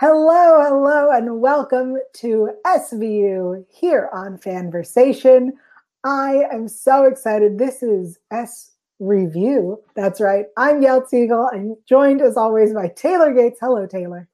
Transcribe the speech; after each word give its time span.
Hello, 0.00 0.60
hello, 0.60 1.12
and 1.12 1.40
welcome 1.40 1.96
to 2.14 2.50
SVU 2.66 3.64
here 3.70 4.10
on 4.12 4.38
Fanversation. 4.38 5.50
I 6.02 6.46
am 6.52 6.66
so 6.66 7.04
excited. 7.04 7.58
This 7.58 7.80
is 7.80 8.18
S 8.32 8.72
Review. 8.98 9.80
That's 9.94 10.20
right. 10.20 10.46
I'm 10.56 10.80
Yael 10.80 11.08
Tygiel. 11.08 11.48
I'm 11.54 11.76
joined 11.88 12.22
as 12.22 12.36
always 12.36 12.74
by 12.74 12.88
Taylor 12.88 13.32
Gates. 13.32 13.60
Hello, 13.60 13.86
Taylor. 13.86 14.28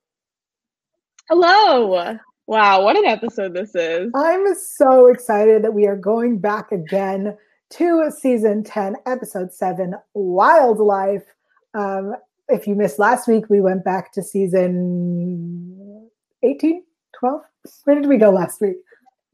Hello. 1.29 2.17
Wow, 2.47 2.83
what 2.83 2.97
an 2.97 3.05
episode 3.05 3.53
this 3.53 3.75
is. 3.75 4.11
I'm 4.15 4.55
so 4.55 5.09
excited 5.09 5.63
that 5.63 5.75
we 5.75 5.87
are 5.87 5.95
going 5.95 6.39
back 6.39 6.73
again 6.73 7.37
to 7.73 8.11
season 8.11 8.65
10, 8.65 8.97
episode 9.05 9.53
7, 9.53 9.93
Wildlife. 10.15 11.27
Um, 11.75 12.15
if 12.51 12.67
you 12.67 12.75
missed 12.75 12.99
last 12.99 13.29
week, 13.29 13.49
we 13.49 13.61
went 13.61 13.85
back 13.85 14.13
to 14.13 14.23
season 14.23 16.09
18, 16.43 16.83
12. 17.19 17.41
Where 17.85 17.97
did 17.97 18.09
we 18.09 18.17
go 18.17 18.31
last 18.31 18.61
week? 18.61 18.77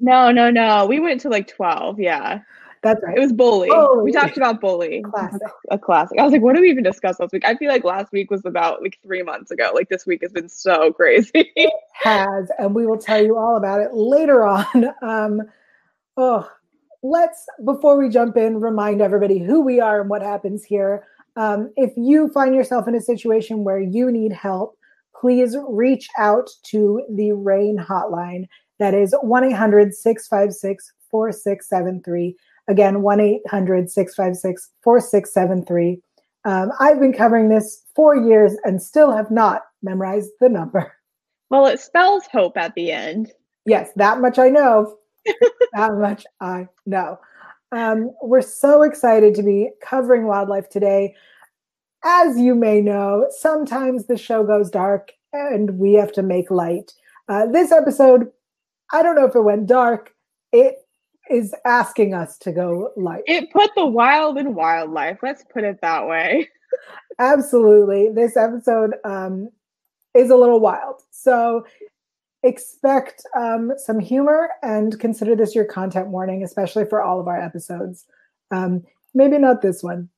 No, 0.01 0.31
no, 0.31 0.51
no. 0.51 0.87
We 0.87 1.01
went 1.01 1.21
to 1.23 1.29
like 1.29 1.49
12. 1.49 2.01
Yeah. 2.01 2.41
That's 2.83 3.03
right. 3.03 3.17
It 3.17 3.21
was 3.21 3.33
Bully. 3.33 3.69
Bully. 3.69 4.05
We 4.05 4.13
talked 4.13 4.37
about 4.37 4.61
Bully. 4.61 5.03
Classic. 5.03 5.41
A 5.71 5.79
classic. 5.79 6.19
I 6.19 6.23
was 6.23 6.33
like, 6.33 6.43
what 6.43 6.55
did 6.55 6.61
we 6.61 6.71
even 6.71 6.85
discuss 6.85 7.19
last 7.19 7.33
week? 7.33 7.45
I 7.45 7.57
feel 7.57 7.69
like 7.71 7.85
last 7.85 8.13
week 8.13 8.31
was 8.31 8.45
about 8.45 8.83
like 8.83 8.99
three 9.03 9.23
months 9.23 9.51
ago. 9.51 9.71
Like 9.75 9.89
this 9.89 10.07
week 10.07 10.23
has 10.23 10.33
been 10.33 10.49
so 10.49 10.93
crazy. 10.97 11.51
it 11.57 11.73
has, 11.95 12.49
and 12.59 12.75
we 12.75 12.87
will 12.87 12.99
tell 12.99 13.23
you 13.23 13.37
all 13.37 13.57
about 13.57 13.81
it 13.81 13.93
later 13.95 14.45
on. 14.47 14.95
Um, 15.03 15.43
oh, 16.17 16.49
let's 17.03 17.47
before 17.65 17.97
we 17.97 18.09
jump 18.09 18.37
in, 18.37 18.61
remind 18.61 19.01
everybody 19.01 19.39
who 19.39 19.63
we 19.63 19.81
are 19.81 20.01
and 20.01 20.11
what 20.11 20.23
happens 20.23 20.65
here. 20.65 21.07
Um, 21.37 21.73
if 21.77 21.93
you 21.97 22.29
find 22.29 22.55
yourself 22.55 22.89
in 22.89 22.95
a 22.95 23.01
situation 23.01 23.65
where 23.65 23.81
you 23.81 24.11
need 24.11 24.33
help, 24.33 24.77
please 25.19 25.57
reach 25.69 26.09
out 26.19 26.49
to 26.65 27.03
the 27.11 27.33
RAINN 27.33 27.79
hotline. 27.79 28.47
That 28.79 28.95
is 28.95 29.15
1 29.23 29.45
800 29.45 29.95
656 29.95 30.93
4673. 31.11 32.37
Again, 32.69 33.03
1 33.03 33.21
800 33.21 33.91
656 33.91 34.71
4673. 34.83 36.01
Um, 36.45 36.71
I've 36.79 37.01
been 37.01 37.13
covering 37.13 37.49
this 37.49 37.83
for 37.95 38.17
years 38.17 38.55
and 38.65 38.81
still 38.81 39.13
have 39.13 39.31
not 39.31 39.63
memorized 39.83 40.31
the 40.41 40.49
number. 40.49 40.93
well, 41.51 41.67
it 41.67 41.81
spells 41.81 42.25
hope 42.31 42.57
at 42.57 42.75
the 42.75 42.93
end. 42.93 43.33
Yes, 43.65 43.91
that 43.97 44.21
much 44.21 44.39
I 44.39 44.49
know. 44.49 44.97
that 45.73 45.95
much 45.95 46.25
I 46.41 46.69
know. 46.87 47.19
Um, 47.73 48.13
we're 48.23 48.43
so 48.43 48.83
excited 48.83 49.35
to 49.35 49.43
be 49.43 49.71
covering 49.83 50.27
wildlife 50.27 50.69
today. 50.69 51.15
As 52.05 52.39
you 52.39 52.55
may 52.55 52.81
know, 52.81 53.27
sometimes 53.31 54.07
the 54.07 54.17
show 54.17 54.45
goes 54.45 54.71
dark 54.71 55.13
and 55.33 55.79
we 55.79 55.95
have 55.95 56.13
to 56.13 56.23
make 56.23 56.51
light. 56.51 56.93
Uh, 57.29 57.47
this 57.47 57.73
episode, 57.73 58.31
I 58.93 59.03
don't 59.03 59.17
know 59.17 59.27
if 59.27 59.35
it 59.35 59.41
went 59.41 59.67
dark. 59.67 60.15
It 60.53 60.77
is 61.29 61.53
asking 61.65 62.15
us 62.15 62.39
to 62.39 62.53
go 62.53 62.93
light. 62.97 63.25
It 63.27 63.53
put 63.53 63.71
the 63.75 63.87
wild 63.87 64.39
in 64.39 64.55
wildlife. 64.55 65.19
Let's 65.23 65.45
put 65.53 65.65
it 65.65 65.81
that 65.83 66.07
way. 66.07 66.49
Absolutely. 67.19 68.11
This 68.11 68.37
episode 68.37 68.95
um, 69.05 69.49
is 70.15 70.31
a 70.31 70.37
little 70.37 70.61
wild. 70.61 71.03
So 71.11 71.67
expect 72.43 73.23
um, 73.37 73.73
some 73.77 73.99
humor 73.99 74.51
and 74.63 74.99
consider 75.01 75.35
this 75.35 75.55
your 75.55 75.65
content 75.65 76.09
warning, 76.09 76.43
especially 76.43 76.85
for 76.85 77.03
all 77.03 77.21
of 77.21 77.29
our 77.29 77.41
episodes. 77.41 78.07
Um, 78.51 78.85
maybe 79.15 79.39
not 79.39 79.63
this 79.63 79.83
one. 79.83 80.09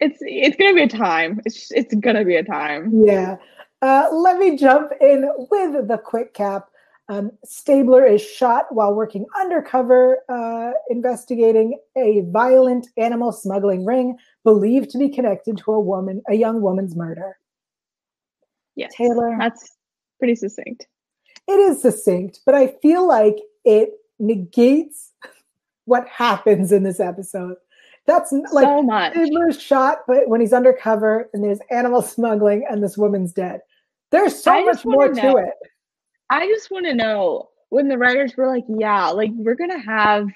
It's 0.00 0.18
it's 0.20 0.56
gonna 0.56 0.74
be 0.74 0.82
a 0.82 0.88
time. 0.88 1.40
It's 1.44 1.70
it's 1.72 1.94
gonna 1.94 2.24
be 2.24 2.36
a 2.36 2.44
time. 2.44 2.92
Yeah. 3.04 3.36
Uh, 3.82 4.08
let 4.12 4.38
me 4.38 4.56
jump 4.56 4.92
in 5.00 5.30
with 5.50 5.88
the 5.88 5.98
quick 5.98 6.34
cap. 6.34 6.68
Um, 7.10 7.32
Stabler 7.44 8.04
is 8.04 8.22
shot 8.22 8.66
while 8.70 8.94
working 8.94 9.24
undercover, 9.40 10.18
uh, 10.28 10.72
investigating 10.90 11.78
a 11.96 12.22
violent 12.28 12.88
animal 12.98 13.32
smuggling 13.32 13.84
ring 13.84 14.18
believed 14.44 14.90
to 14.90 14.98
be 14.98 15.08
connected 15.08 15.56
to 15.58 15.72
a 15.72 15.80
woman, 15.80 16.22
a 16.28 16.34
young 16.34 16.60
woman's 16.60 16.94
murder. 16.94 17.38
Yes, 18.76 18.92
Taylor. 18.94 19.36
That's 19.38 19.77
pretty 20.18 20.34
succinct. 20.34 20.86
It 21.46 21.58
is 21.58 21.80
succinct, 21.80 22.40
but 22.44 22.54
I 22.54 22.68
feel 22.82 23.06
like 23.06 23.36
it 23.64 23.90
negates 24.18 25.12
what 25.84 26.06
happens 26.08 26.72
in 26.72 26.82
this 26.82 27.00
episode. 27.00 27.56
That's 28.06 28.32
like 28.52 28.64
so 28.64 28.82
much. 28.82 29.12
Stabler's 29.12 29.60
shot, 29.60 29.98
but 30.06 30.28
when 30.28 30.40
he's 30.40 30.52
undercover 30.52 31.28
and 31.32 31.44
there's 31.44 31.60
animal 31.70 32.02
smuggling 32.14 32.66
and 32.68 32.82
this 32.82 32.96
woman's 32.96 33.32
dead. 33.32 33.60
There's 34.10 34.42
so 34.42 34.52
I 34.52 34.64
much 34.64 34.84
more 34.84 35.12
to 35.12 35.36
it. 35.36 35.54
I 36.30 36.46
just 36.46 36.70
want 36.70 36.86
to 36.86 36.94
know 36.94 37.50
when 37.68 37.88
the 37.88 37.98
writers 37.98 38.36
were 38.36 38.48
like, 38.48 38.64
yeah, 38.68 39.08
like 39.08 39.30
we're 39.34 39.54
gonna 39.54 39.78
have 39.78 40.28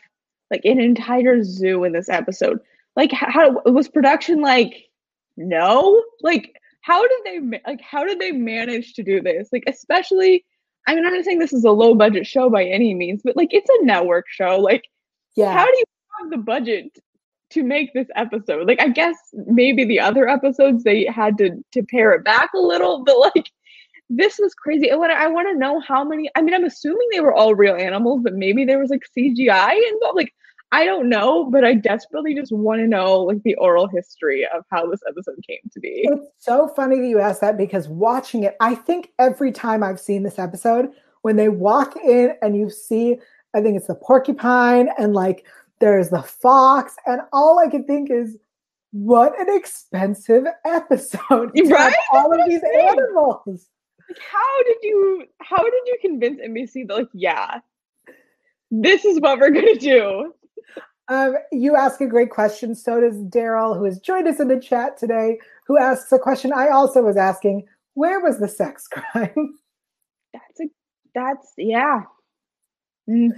like 0.50 0.64
an 0.64 0.80
entire 0.80 1.42
zoo 1.42 1.84
in 1.84 1.92
this 1.92 2.08
episode. 2.08 2.60
Like, 2.96 3.12
how 3.12 3.62
was 3.64 3.88
production 3.88 4.42
like? 4.42 4.90
No, 5.38 6.02
like 6.20 6.60
how 6.82 7.02
did 7.02 7.18
they 7.24 7.60
like 7.66 7.80
how 7.80 8.04
did 8.04 8.20
they 8.20 8.32
manage 8.32 8.94
to 8.94 9.02
do 9.02 9.20
this? 9.20 9.48
Like, 9.52 9.64
especially, 9.66 10.44
I 10.86 10.94
mean, 10.94 11.06
I'm 11.06 11.14
not 11.14 11.24
saying 11.24 11.38
this 11.38 11.52
is 11.52 11.64
a 11.64 11.70
low 11.70 11.94
budget 11.94 12.26
show 12.26 12.50
by 12.50 12.64
any 12.64 12.94
means, 12.94 13.22
but 13.24 13.36
like 13.36 13.52
it's 13.52 13.70
a 13.80 13.84
network 13.84 14.26
show. 14.28 14.58
Like, 14.58 14.84
Yeah. 15.36 15.52
how 15.52 15.64
do 15.64 15.76
you 15.76 15.84
have 16.20 16.30
the 16.30 16.38
budget 16.38 16.98
to 17.50 17.62
make 17.62 17.92
this 17.94 18.08
episode? 18.16 18.66
Like, 18.66 18.80
I 18.80 18.88
guess 18.88 19.16
maybe 19.32 19.84
the 19.84 20.00
other 20.00 20.28
episodes 20.28 20.82
they 20.84 21.04
had 21.06 21.38
to 21.38 21.50
to 21.72 21.82
pare 21.84 22.12
it 22.12 22.24
back 22.24 22.50
a 22.54 22.60
little, 22.60 23.04
but 23.04 23.18
like 23.18 23.46
this 24.10 24.38
was 24.38 24.52
crazy. 24.54 24.88
And 24.90 24.98
what 24.98 25.10
I 25.10 25.26
want 25.28 25.48
to 25.48 25.58
know 25.58 25.80
how 25.80 26.04
many. 26.04 26.28
I 26.36 26.42
mean, 26.42 26.54
I'm 26.54 26.64
assuming 26.64 27.08
they 27.12 27.20
were 27.20 27.32
all 27.34 27.54
real 27.54 27.74
animals, 27.76 28.20
but 28.22 28.34
maybe 28.34 28.64
there 28.64 28.78
was 28.78 28.90
like 28.90 29.02
CGI 29.16 29.74
involved. 29.92 30.16
Like, 30.16 30.34
I 30.72 30.86
don't 30.86 31.10
know, 31.10 31.44
but 31.44 31.64
I 31.64 31.74
desperately 31.74 32.34
just 32.34 32.50
want 32.50 32.80
to 32.80 32.86
know 32.86 33.20
like 33.20 33.42
the 33.42 33.54
oral 33.56 33.86
history 33.86 34.46
of 34.46 34.64
how 34.70 34.90
this 34.90 35.00
episode 35.06 35.36
came 35.46 35.60
to 35.70 35.80
be. 35.80 36.08
It's 36.10 36.28
so 36.38 36.66
funny 36.68 36.98
that 36.98 37.06
you 37.06 37.20
asked 37.20 37.42
that 37.42 37.58
because 37.58 37.88
watching 37.88 38.44
it, 38.44 38.56
I 38.58 38.74
think 38.74 39.10
every 39.18 39.52
time 39.52 39.82
I've 39.82 40.00
seen 40.00 40.22
this 40.22 40.38
episode, 40.38 40.88
when 41.20 41.36
they 41.36 41.50
walk 41.50 41.96
in 41.96 42.34
and 42.40 42.56
you 42.56 42.70
see, 42.70 43.18
I 43.54 43.60
think 43.60 43.76
it's 43.76 43.86
the 43.86 43.94
porcupine 43.94 44.88
and 44.98 45.12
like 45.12 45.44
there's 45.82 46.10
the 46.10 46.22
fox, 46.22 46.94
and 47.06 47.20
all 47.32 47.58
I 47.58 47.68
can 47.68 47.84
think 47.84 48.08
is, 48.08 48.38
what 48.92 49.38
an 49.40 49.54
expensive 49.54 50.44
episode. 50.64 51.50
Right? 51.66 51.94
All 52.12 52.32
of 52.32 52.48
these 52.48 52.60
I'm 52.62 52.98
animals. 52.98 53.66
Like, 54.08 54.18
how 54.20 54.62
did 54.62 54.76
you? 54.82 55.24
How 55.40 55.62
did 55.62 55.72
you 55.86 55.98
convince 56.00 56.40
NBC 56.40 56.86
that 56.86 56.96
like, 56.96 57.08
yeah, 57.12 57.58
this 58.70 59.04
is 59.04 59.18
what 59.20 59.40
we're 59.40 59.50
gonna 59.50 59.74
do? 59.74 60.32
Um, 61.12 61.34
you 61.50 61.76
ask 61.76 62.00
a 62.00 62.06
great 62.06 62.30
question. 62.30 62.74
So 62.74 63.00
does 63.00 63.16
Daryl, 63.24 63.76
who 63.76 63.84
has 63.84 63.98
joined 64.00 64.26
us 64.28 64.40
in 64.40 64.48
the 64.48 64.58
chat 64.58 64.96
today, 64.96 65.38
who 65.66 65.76
asks 65.78 66.10
a 66.12 66.18
question 66.18 66.52
I 66.54 66.68
also 66.68 67.02
was 67.02 67.16
asking 67.16 67.66
Where 67.94 68.20
was 68.20 68.38
the 68.38 68.48
sex 68.48 68.88
crime? 68.92 69.58
That's 70.32 70.60
a. 70.60 70.64
That's 71.14 71.52
yeah. 71.58 72.00
Mm, 73.10 73.30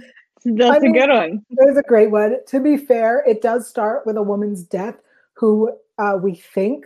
That's 0.45 0.81
mean- 0.83 0.95
a 0.95 0.99
good 0.99 1.09
one. 1.09 1.45
There's 1.49 1.77
a 1.77 1.83
great 1.83 2.11
one. 2.11 2.37
To 2.47 2.59
be 2.61 2.77
fair, 2.77 3.23
it 3.27 3.41
does 3.41 3.67
start 3.67 4.05
with 4.05 4.15
a 4.15 4.23
woman's 4.23 4.63
death 4.63 4.95
who 5.33 5.71
uh, 5.97 6.17
we 6.21 6.35
think 6.35 6.85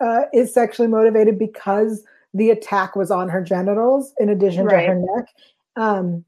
uh, 0.00 0.22
is 0.32 0.54
sexually 0.54 0.88
motivated 0.88 1.38
because 1.38 2.04
the 2.34 2.50
attack 2.50 2.94
was 2.94 3.10
on 3.10 3.28
her 3.28 3.42
genitals 3.42 4.12
in 4.18 4.28
addition 4.28 4.66
Right. 4.66 4.82
to 4.82 4.92
her 4.92 4.94
neck. 5.16 5.28
Um, 5.76 6.24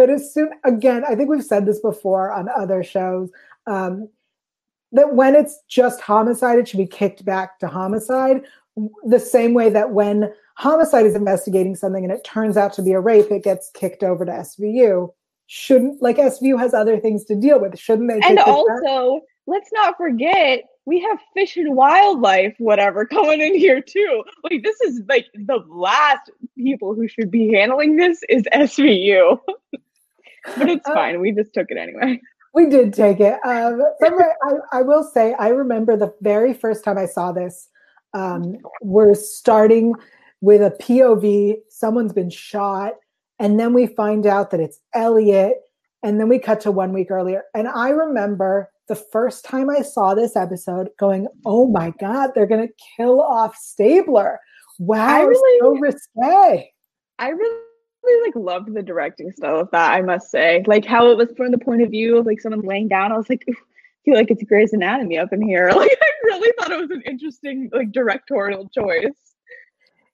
but 0.00 0.08
as 0.08 0.32
soon, 0.32 0.48
again, 0.64 1.04
I 1.06 1.14
think 1.14 1.28
we've 1.28 1.44
said 1.44 1.66
this 1.66 1.78
before 1.78 2.32
on 2.32 2.48
other 2.48 2.82
shows 2.82 3.30
um, 3.66 4.08
that 4.92 5.14
when 5.14 5.34
it's 5.36 5.60
just 5.68 6.00
homicide, 6.00 6.58
it 6.58 6.66
should 6.66 6.78
be 6.78 6.86
kicked 6.86 7.22
back 7.22 7.58
to 7.58 7.68
homicide. 7.68 8.44
The 9.04 9.20
same 9.20 9.52
way 9.52 9.68
that 9.68 9.90
when 9.90 10.32
homicide 10.54 11.04
is 11.04 11.14
investigating 11.14 11.76
something 11.76 12.02
and 12.02 12.10
it 12.10 12.24
turns 12.24 12.56
out 12.56 12.72
to 12.74 12.82
be 12.82 12.92
a 12.92 12.98
rape, 12.98 13.30
it 13.30 13.44
gets 13.44 13.70
kicked 13.74 14.02
over 14.02 14.24
to 14.24 14.32
SVU. 14.32 15.12
Shouldn't 15.48 16.00
like 16.00 16.16
SVU 16.16 16.58
has 16.58 16.72
other 16.72 16.98
things 16.98 17.26
to 17.26 17.34
deal 17.34 17.60
with? 17.60 17.78
Shouldn't 17.78 18.08
they? 18.08 18.26
And 18.26 18.38
it 18.38 18.46
back? 18.46 18.48
also, 18.48 19.20
let's 19.46 19.68
not 19.74 19.98
forget 19.98 20.62
we 20.86 21.02
have 21.02 21.18
fish 21.34 21.58
and 21.58 21.76
wildlife, 21.76 22.54
whatever, 22.56 23.04
coming 23.16 23.42
in 23.42 23.54
here 23.54 23.82
too. 23.82 24.24
Like 24.44 24.62
this 24.62 24.80
is 24.80 25.02
like 25.10 25.26
the 25.34 25.62
last 25.68 26.30
people 26.56 26.94
who 26.94 27.06
should 27.06 27.30
be 27.30 27.52
handling 27.52 27.96
this 27.96 28.22
is 28.30 28.44
SVU. 28.44 29.38
but 30.56 30.68
it's 30.68 30.88
uh, 30.88 30.94
fine. 30.94 31.20
We 31.20 31.32
just 31.32 31.52
took 31.54 31.66
it 31.70 31.76
anyway. 31.76 32.20
We 32.52 32.68
did 32.68 32.92
take 32.92 33.20
it. 33.20 33.34
Um, 33.44 33.80
I, 34.02 34.78
I, 34.78 34.82
will 34.82 35.04
say, 35.04 35.34
I 35.34 35.48
remember 35.48 35.96
the 35.96 36.12
very 36.20 36.52
first 36.52 36.82
time 36.82 36.98
I 36.98 37.06
saw 37.06 37.30
this. 37.30 37.68
Um, 38.12 38.56
we're 38.82 39.14
starting 39.14 39.94
with 40.40 40.60
a 40.60 40.70
POV. 40.82 41.58
Someone's 41.68 42.12
been 42.12 42.30
shot, 42.30 42.94
and 43.38 43.60
then 43.60 43.72
we 43.72 43.86
find 43.86 44.26
out 44.26 44.50
that 44.50 44.58
it's 44.58 44.80
Elliot, 44.94 45.58
and 46.02 46.18
then 46.18 46.28
we 46.28 46.40
cut 46.40 46.60
to 46.62 46.72
one 46.72 46.92
week 46.92 47.10
earlier. 47.10 47.44
And 47.54 47.68
I 47.68 47.90
remember 47.90 48.70
the 48.88 48.96
first 48.96 49.44
time 49.44 49.70
I 49.70 49.82
saw 49.82 50.14
this 50.14 50.34
episode 50.34 50.88
going, 50.98 51.28
oh 51.46 51.68
my 51.68 51.94
God, 52.00 52.30
they're 52.34 52.46
going 52.46 52.66
to 52.66 52.74
kill 52.96 53.20
off 53.22 53.54
Stabler. 53.54 54.40
Wow, 54.80 55.06
I 55.06 55.20
really, 55.20 55.58
so 55.60 55.76
risque. 55.76 56.72
I 57.20 57.28
really 57.28 57.60
really 58.04 58.28
like 58.28 58.36
loved 58.36 58.74
the 58.74 58.82
directing 58.82 59.32
style 59.32 59.60
of 59.60 59.70
that, 59.72 59.92
I 59.92 60.02
must 60.02 60.30
say. 60.30 60.62
Like 60.66 60.84
how 60.84 61.10
it 61.10 61.16
was 61.16 61.28
from 61.36 61.50
the 61.50 61.58
point 61.58 61.82
of 61.82 61.90
view 61.90 62.18
of 62.18 62.26
like 62.26 62.40
someone 62.40 62.62
laying 62.62 62.88
down. 62.88 63.12
I 63.12 63.16
was 63.16 63.28
like, 63.28 63.44
I 63.48 63.52
feel 64.04 64.14
like 64.14 64.30
it's 64.30 64.42
Grey's 64.44 64.72
Anatomy 64.72 65.18
up 65.18 65.32
in 65.32 65.42
here. 65.42 65.70
Like 65.74 65.98
I 66.00 66.10
really 66.24 66.52
thought 66.58 66.72
it 66.72 66.80
was 66.80 66.90
an 66.90 67.02
interesting 67.02 67.70
like 67.72 67.92
directorial 67.92 68.68
choice. 68.68 69.12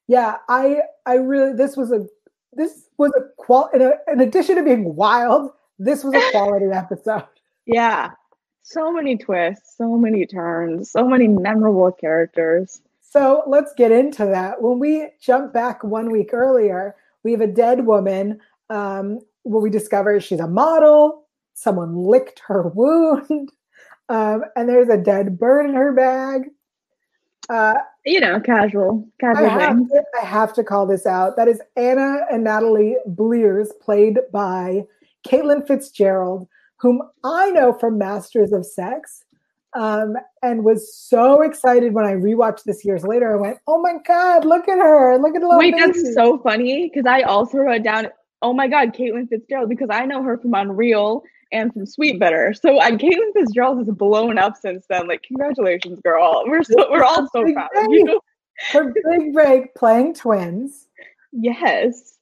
Yeah, 0.07 0.37
I 0.47 0.81
I 1.05 1.15
really 1.15 1.53
this 1.53 1.75
was 1.75 1.91
a 1.91 2.05
this 2.53 2.89
was 2.97 3.11
a 3.17 3.21
qual 3.37 3.69
in, 3.73 3.81
a, 3.81 3.93
in 4.11 4.21
addition 4.21 4.55
to 4.55 4.63
being 4.63 4.95
wild, 4.95 5.51
this 5.79 6.03
was 6.03 6.13
a 6.15 6.21
quality 6.31 6.67
episode. 6.71 7.27
Yeah, 7.65 8.11
so 8.63 8.91
many 8.91 9.17
twists, 9.17 9.77
so 9.77 9.97
many 9.97 10.25
turns, 10.25 10.91
so 10.91 11.07
many 11.07 11.27
memorable 11.27 11.91
characters. 11.91 12.81
So 13.01 13.43
let's 13.47 13.73
get 13.77 13.91
into 13.91 14.25
that. 14.25 14.61
When 14.61 14.79
we 14.79 15.09
jump 15.21 15.53
back 15.53 15.83
one 15.83 16.11
week 16.11 16.33
earlier, 16.33 16.95
we 17.27 17.33
have 17.33 17.41
a 17.41 17.47
dead 17.47 17.85
woman 17.85 18.39
um, 18.69 19.19
where 19.43 19.61
we 19.61 19.69
discover 19.69 20.17
she's 20.21 20.39
a 20.39 20.47
model. 20.47 21.27
Someone 21.55 21.93
licked 21.93 22.41
her 22.47 22.69
wound, 22.69 23.51
um, 24.09 24.45
and 24.55 24.69
there's 24.69 24.87
a 24.87 24.95
dead 24.95 25.37
bird 25.37 25.65
in 25.65 25.75
her 25.75 25.91
bag. 25.91 26.43
Uh, 27.49 27.73
you 28.05 28.21
know, 28.21 28.39
casual, 28.39 29.05
casual. 29.19 29.45
I 29.45 29.49
have, 29.49 29.75
to, 29.75 30.03
I 30.21 30.25
have, 30.25 30.53
to, 30.53 30.63
call 30.63 30.87
this 30.87 31.05
out. 31.05 31.35
That 31.35 31.49
is 31.49 31.61
Anna 31.75 32.19
and 32.31 32.45
Natalie 32.45 32.95
Blears, 33.05 33.73
played 33.81 34.19
by 34.31 34.85
Caitlin 35.27 35.67
Fitzgerald, 35.67 36.47
whom 36.77 37.01
I 37.25 37.51
know 37.51 37.73
from 37.73 37.97
Masters 37.97 38.53
of 38.53 38.65
Sex, 38.65 39.25
um, 39.77 40.15
and 40.41 40.63
was 40.63 40.93
so 40.95 41.43
excited 41.43 41.93
when 41.93 42.03
I 42.03 42.13
rewatched 42.13 42.63
this 42.63 42.83
years 42.83 43.03
later. 43.03 43.33
I 43.33 43.39
went, 43.39 43.59
"Oh 43.67 43.79
my 43.79 43.97
god, 44.05 44.43
look 44.43 44.67
at 44.67 44.79
her! 44.79 45.17
Look 45.19 45.35
at 45.35 45.41
the 45.41 45.49
wait." 45.49 45.75
Baby. 45.75 45.85
That's 45.85 46.15
so 46.15 46.39
funny 46.39 46.89
because 46.89 47.05
I 47.05 47.21
also 47.21 47.59
wrote 47.59 47.83
down, 47.83 48.07
"Oh 48.41 48.53
my 48.53 48.67
god, 48.67 48.93
Caitlin 48.93 49.29
Fitzgerald," 49.29 49.69
because 49.69 49.89
I 49.91 50.05
know 50.05 50.23
her 50.23 50.37
from 50.39 50.55
Unreal 50.55 51.23
and 51.51 51.71
from 51.71 51.85
Sweet 51.85 52.19
Sweetbitter. 52.19 52.59
So 52.59 52.79
uh, 52.79 52.89
Caitlin 52.89 53.33
Fitzgerald 53.33 53.77
has 53.77 53.87
blown 53.89 54.39
up 54.39 54.57
since 54.57 54.85
then. 54.89 55.07
Like, 55.07 55.21
congratulations, 55.21 55.99
girl! 56.01 56.43
We're 56.47 56.63
so 56.63 56.89
we're 56.89 57.03
all 57.03 57.29
so 57.31 57.43
proud 57.53 57.69
of 57.75 57.91
you. 57.91 58.19
Her 58.71 58.91
big 59.11 59.33
break 59.33 59.75
playing 59.75 60.15
twins. 60.15 60.87
Yes. 61.31 62.16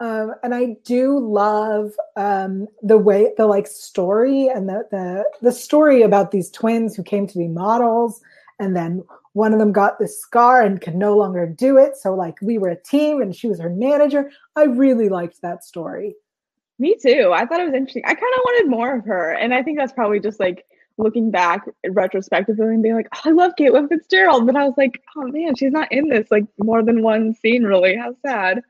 Um, 0.00 0.34
and 0.42 0.54
I 0.54 0.76
do 0.84 1.18
love 1.18 1.92
um, 2.16 2.66
the 2.82 2.96
way 2.96 3.32
the 3.36 3.46
like 3.46 3.66
story 3.66 4.48
and 4.48 4.66
the, 4.66 4.86
the 4.90 5.24
the 5.42 5.52
story 5.52 6.02
about 6.02 6.30
these 6.30 6.50
twins 6.50 6.96
who 6.96 7.02
came 7.02 7.26
to 7.26 7.38
be 7.38 7.48
models, 7.48 8.22
and 8.58 8.74
then 8.74 9.04
one 9.34 9.52
of 9.52 9.58
them 9.58 9.72
got 9.72 9.98
this 9.98 10.18
scar 10.18 10.62
and 10.62 10.80
could 10.80 10.96
no 10.96 11.16
longer 11.16 11.46
do 11.46 11.76
it. 11.76 11.96
So 11.96 12.14
like 12.14 12.40
we 12.40 12.56
were 12.56 12.70
a 12.70 12.82
team, 12.82 13.20
and 13.20 13.36
she 13.36 13.46
was 13.46 13.60
her 13.60 13.68
manager. 13.68 14.30
I 14.56 14.64
really 14.64 15.10
liked 15.10 15.42
that 15.42 15.64
story. 15.64 16.16
Me 16.78 16.96
too. 16.96 17.32
I 17.34 17.44
thought 17.44 17.60
it 17.60 17.66
was 17.66 17.74
interesting. 17.74 18.04
I 18.06 18.14
kind 18.14 18.34
of 18.36 18.40
wanted 18.42 18.70
more 18.70 18.96
of 18.96 19.04
her, 19.04 19.32
and 19.32 19.52
I 19.52 19.62
think 19.62 19.76
that's 19.76 19.92
probably 19.92 20.18
just 20.18 20.40
like 20.40 20.64
looking 20.96 21.30
back 21.30 21.68
retrospectively 21.90 22.66
and 22.66 22.82
being 22.82 22.94
like, 22.94 23.08
oh, 23.14 23.20
I 23.26 23.30
love 23.32 23.52
Caitlin 23.58 23.88
Fitzgerald, 23.88 24.46
but 24.46 24.56
I 24.56 24.64
was 24.64 24.74
like, 24.78 25.02
oh 25.14 25.26
man, 25.26 25.56
she's 25.56 25.72
not 25.72 25.92
in 25.92 26.08
this 26.08 26.30
like 26.30 26.44
more 26.58 26.82
than 26.82 27.02
one 27.02 27.34
scene. 27.34 27.64
Really, 27.64 27.96
how 27.96 28.14
sad 28.24 28.62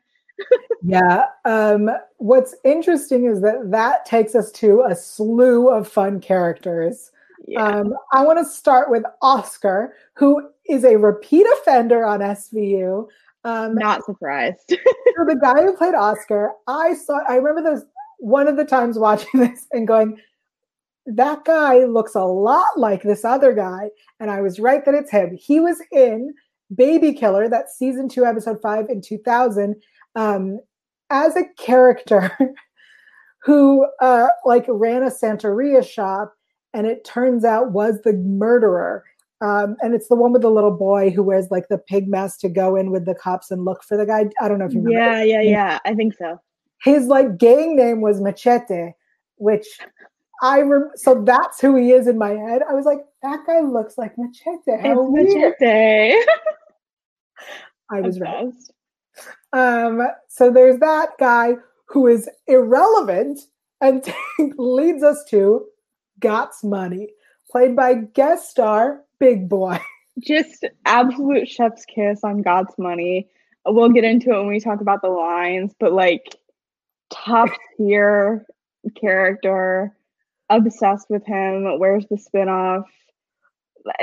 yeah. 0.83 1.27
Um, 1.45 1.91
what's 2.19 2.55
interesting 2.65 3.25
is 3.27 3.41
that 3.43 3.71
that 3.71 4.05
takes 4.05 4.35
us 4.35 4.51
to 4.53 4.83
a 4.83 4.95
slew 4.95 5.69
of 5.69 5.89
fun 5.89 6.21
characters. 6.21 7.11
Yeah. 7.47 7.65
Um, 7.65 7.95
I 8.13 8.25
want 8.25 8.39
to 8.39 8.45
start 8.45 8.91
with 8.91 9.05
Oscar, 9.23 9.95
who 10.15 10.51
is 10.69 10.85
a 10.85 10.97
repeat 10.97 11.47
offender 11.59 12.05
on 12.05 12.21
SVU. 12.21 13.09
Um, 13.45 13.75
Not 13.75 14.05
surprised. 14.05 14.65
so 14.69 15.25
the 15.27 15.39
guy 15.41 15.63
who 15.63 15.77
played 15.77 15.95
Oscar, 15.95 16.53
I 16.67 16.95
saw. 16.95 17.21
I 17.29 17.37
remember 17.37 17.75
this 17.75 17.85
one 18.19 18.49
of 18.49 18.57
the 18.57 18.65
times 18.65 18.99
watching 18.99 19.29
this 19.41 19.67
and 19.73 19.89
going, 19.89 20.19
"That 21.07 21.45
guy 21.45 21.85
looks 21.85 22.15
a 22.15 22.25
lot 22.25 22.79
like 22.79 23.03
this 23.03 23.25
other 23.25 23.55
guy," 23.55 23.91
and 24.21 24.31
I 24.31 24.43
was 24.43 24.61
right 24.61 24.85
that 24.85 24.95
it's 24.95 25.11
him. 25.11 25.37
He 25.37 25.59
was 25.59 25.81
in 25.91 26.35
Baby 26.75 27.15
Killer, 27.15 27.49
that 27.49 27.71
season 27.71 28.09
two, 28.09 28.27
episode 28.27 28.61
five 28.63 28.91
in 28.91 29.01
two 29.01 29.19
thousand, 29.19 29.83
um, 30.17 30.61
as 31.11 31.37
a 31.37 31.45
character 31.59 32.37
who 33.43 33.87
uh, 34.01 34.29
like 34.45 34.65
ran 34.69 35.03
a 35.03 35.11
Santeria 35.11 35.87
shop 35.87 36.35
and 36.73 36.87
it 36.87 37.05
turns 37.05 37.45
out 37.45 37.73
was 37.73 38.01
the 38.03 38.13
murderer. 38.13 39.05
Um, 39.43 39.77
and 39.81 39.95
it's 39.95 40.09
the 40.09 40.17
one 40.17 40.33
with 40.33 40.43
the 40.43 40.51
little 40.51 40.77
boy 40.77 41.11
who 41.11 41.23
wears 41.23 41.51
like 41.51 41.69
the 41.69 41.79
pig 41.79 42.09
mask 42.09 42.41
to 42.41 42.49
go 42.49 42.77
in 42.77 42.91
with 42.91 43.07
the 43.07 43.15
cops 43.15 43.51
and 43.51 43.65
look 43.65 43.83
for 43.83 43.97
the 43.97 44.05
guy. 44.05 44.27
I 44.41 44.49
don't 44.49 44.59
know 44.59 44.67
if 44.67 44.75
you 44.75 44.83
remember. 44.83 45.01
Yeah, 45.01 45.23
yeah, 45.23 45.41
yeah. 45.41 45.79
I 45.87 45.95
think 45.95 46.15
so. 46.15 46.39
His 46.83 47.07
like 47.07 47.39
gang 47.39 47.75
name 47.75 48.03
was 48.03 48.21
Machete, 48.21 48.93
which 49.37 49.67
I 50.43 50.61
rem- 50.61 50.91
so 50.95 51.23
that's 51.23 51.61
who 51.61 51.77
he 51.77 51.93
is 51.93 52.07
in 52.07 52.19
my 52.19 52.31
head. 52.31 52.63
I 52.69 52.75
was 52.75 52.85
like, 52.85 53.01
that 53.23 53.47
guy 53.47 53.61
looks 53.61 53.97
like 53.97 54.15
Machete. 54.19 54.81
How 54.83 54.93
it's 54.93 55.11
weird. 55.11 55.55
Machete. 55.59 56.21
I 57.91 58.01
was 58.03 58.21
right. 58.21 58.53
Um, 59.53 60.01
so 60.29 60.51
there's 60.51 60.79
that 60.79 61.11
guy 61.19 61.55
who 61.87 62.07
is 62.07 62.29
irrelevant 62.47 63.41
and 63.81 64.05
leads 64.57 65.03
us 65.03 65.25
to 65.31 65.67
Gots 66.21 66.63
Money, 66.63 67.09
played 67.51 67.75
by 67.75 67.95
guest 67.95 68.51
star 68.51 69.03
Big 69.19 69.49
Boi. 69.49 69.81
Just 70.19 70.67
absolute 70.85 71.49
chef's 71.49 71.85
kiss 71.87 72.21
on 72.23 72.45
Gots 72.45 72.79
Money. 72.79 73.29
We'll 73.67 73.91
get 73.91 74.05
into 74.05 74.31
it 74.31 74.39
when 74.39 74.49
we 74.49 74.61
talk 74.61 74.81
about 74.81 75.03
the 75.03 75.09
lines, 75.09 75.73
but 75.79 75.93
like 75.93 76.37
top 77.11 77.49
tier 77.77 78.47
character, 78.99 79.95
obsessed 80.49 81.07
with 81.11 81.25
him. 81.27 81.79
Where's 81.79 82.07
the 82.07 82.17
spinoff? 82.17 82.85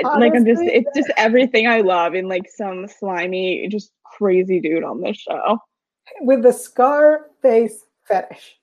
Honestly, 0.04 0.28
like 0.28 0.36
I'm 0.36 0.44
just 0.44 0.62
it's 0.62 0.90
just 0.96 1.10
everything 1.16 1.66
I 1.66 1.80
love 1.80 2.14
in 2.14 2.28
like 2.28 2.48
some 2.48 2.86
slimy, 2.88 3.68
just 3.68 3.92
crazy 4.04 4.60
dude 4.60 4.84
on 4.84 5.00
this 5.00 5.16
show. 5.16 5.58
With 6.20 6.42
the 6.42 6.52
scar 6.52 7.26
face 7.42 7.84
fetish. 8.06 8.56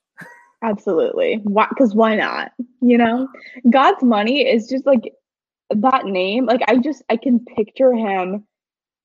Absolutely. 0.64 1.42
Why 1.44 1.68
because 1.70 1.94
why 1.94 2.16
not? 2.16 2.52
You 2.82 2.98
know? 2.98 3.28
Gots 3.68 4.02
money 4.02 4.48
is 4.48 4.68
just 4.68 4.86
like 4.86 5.14
that 5.70 6.06
name. 6.06 6.46
Like 6.46 6.62
I 6.68 6.78
just 6.78 7.04
I 7.10 7.18
can 7.18 7.40
picture 7.40 7.94
him 7.94 8.46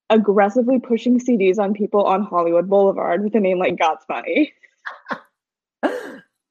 aggressively 0.09 0.79
pushing 0.81 1.21
CDs 1.21 1.59
on 1.59 1.73
people 1.73 2.05
on 2.05 2.23
Hollywood 2.23 2.69
Boulevard 2.69 3.23
with 3.23 3.35
a 3.35 3.41
name 3.41 3.59
like 3.59 3.77
Gots 3.77 4.09
money. 4.09 4.53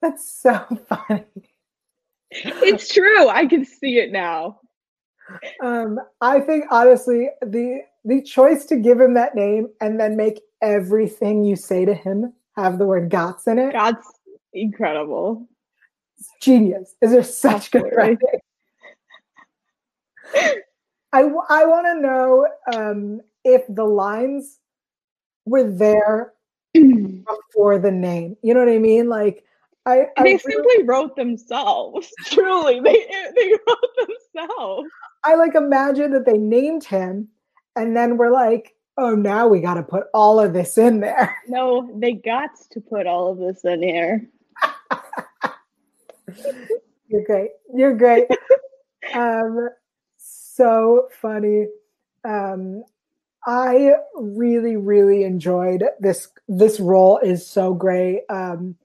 That's 0.02 0.42
so 0.42 0.54
funny. 0.90 1.26
It's 2.32 2.94
true. 2.94 3.28
I 3.28 3.48
can 3.48 3.66
see 3.66 3.98
it 3.98 4.12
now. 4.12 4.59
Um, 5.62 6.00
I 6.22 6.40
think 6.40 6.66
honestly, 6.72 7.30
the 7.42 7.82
the 8.06 8.22
choice 8.22 8.66
to 8.66 8.78
give 8.78 9.00
him 9.00 9.14
that 9.16 9.36
name 9.36 9.70
and 9.82 10.00
then 10.00 10.16
make 10.16 10.42
everything 10.62 11.44
you 11.44 11.56
say 11.56 11.86
to 11.86 11.94
him 11.94 12.34
have 12.56 12.78
the 12.78 12.86
word 12.86 13.10
"gots" 13.10 13.48
in 13.48 13.60
it. 13.60 13.74
Gots, 13.74 14.06
incredible. 14.54 15.48
It's 16.18 16.30
genius. 16.42 16.96
Is 17.02 17.12
there 17.12 17.24
such 17.24 17.72
good 17.72 17.92
writing? 17.96 18.40
I 21.14 21.22
I 21.50 21.66
want 21.66 21.88
to 21.88 22.02
know 22.02 22.48
um, 22.74 23.22
if 23.44 23.64
the 23.70 23.86
lines 23.86 24.60
were 25.46 25.70
there 25.70 26.34
before 26.74 27.80
the 27.80 27.92
name. 27.92 28.38
You 28.44 28.54
know 28.54 28.60
what 28.60 28.70
I 28.70 28.78
mean? 28.78 29.10
Like 29.10 29.44
I, 29.86 30.08
I 30.18 30.24
they 30.24 30.38
simply 30.38 30.84
wrote 30.84 31.16
themselves. 31.16 32.12
Truly, 32.26 32.80
they 32.80 33.06
they 33.36 33.54
wrote 33.68 34.08
themselves. 34.36 34.90
I 35.24 35.36
like 35.36 35.56
imagine 35.56 36.12
that 36.12 36.26
they 36.26 36.38
named 36.38 36.84
him 36.84 37.28
and 37.76 37.96
then 37.96 38.18
we're 38.18 38.32
like, 38.32 38.76
oh, 38.98 39.16
now 39.16 39.48
we 39.48 39.62
got 39.62 39.76
to 39.76 39.84
put 39.84 40.08
all 40.14 40.40
of 40.40 40.54
this 40.54 40.78
in 40.78 41.00
there. 41.00 41.36
No, 41.48 41.90
they 41.96 42.14
got 42.14 42.52
to 42.72 42.82
put 42.82 43.08
all 43.08 43.32
of 43.32 43.38
this 43.40 43.64
in 43.66 43.82
here. 43.82 44.28
You're 47.08 47.24
great. 47.26 47.50
You're 47.74 47.96
great. 47.96 48.28
um, 49.16 49.70
so 50.18 51.08
funny. 51.22 51.66
Um, 52.24 52.84
I 53.48 53.94
really, 54.16 54.76
really 54.76 55.24
enjoyed 55.24 55.84
this. 56.00 56.28
This 56.48 56.80
role 56.80 57.18
is 57.18 57.48
so 57.48 57.74
great. 57.74 58.22
Um, 58.30 58.76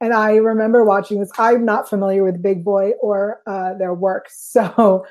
and 0.00 0.12
I 0.12 0.36
remember 0.36 0.84
watching 0.84 1.20
this. 1.20 1.30
I'm 1.38 1.64
not 1.64 1.88
familiar 1.88 2.24
with 2.24 2.42
Big 2.42 2.64
Boi 2.64 2.92
or 3.00 3.42
uh, 3.46 3.74
their 3.74 3.94
work, 3.94 4.28
so 4.30 5.06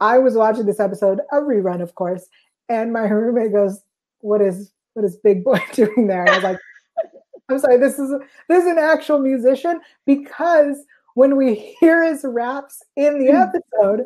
I 0.00 0.18
was 0.18 0.34
watching 0.34 0.66
this 0.66 0.80
episode, 0.80 1.20
a 1.32 1.36
rerun, 1.36 1.82
of 1.82 1.94
course. 1.94 2.26
And 2.68 2.92
my 2.92 3.00
roommate 3.08 3.52
goes, 3.52 3.80
"What 4.20 4.40
is 4.40 4.72
what 4.94 5.04
is 5.04 5.16
Big 5.16 5.44
Boi 5.44 5.60
doing 5.72 6.06
there?" 6.06 6.22
And 6.22 6.30
I 6.30 6.34
was 6.34 6.44
like, 6.44 6.58
"I'm 7.48 7.58
sorry. 7.58 7.78
This 7.78 7.98
is 7.98 8.12
this 8.48 8.64
is 8.64 8.70
an 8.70 8.78
actual 8.78 9.18
musician 9.18 9.80
because." 10.04 10.84
When 11.14 11.38
we 11.38 11.74
hear 11.80 12.04
his 12.04 12.26
raps 12.28 12.82
in 12.94 13.24
the 13.24 13.32
hmm. 13.32 13.36
episode, 13.38 14.04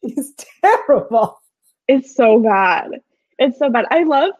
he's 0.00 0.32
terrible. 0.62 1.42
It's 1.88 2.14
so 2.14 2.38
bad. 2.38 3.00
It's 3.40 3.58
so 3.58 3.68
bad. 3.68 3.86
I 3.90 4.04
love 4.04 4.30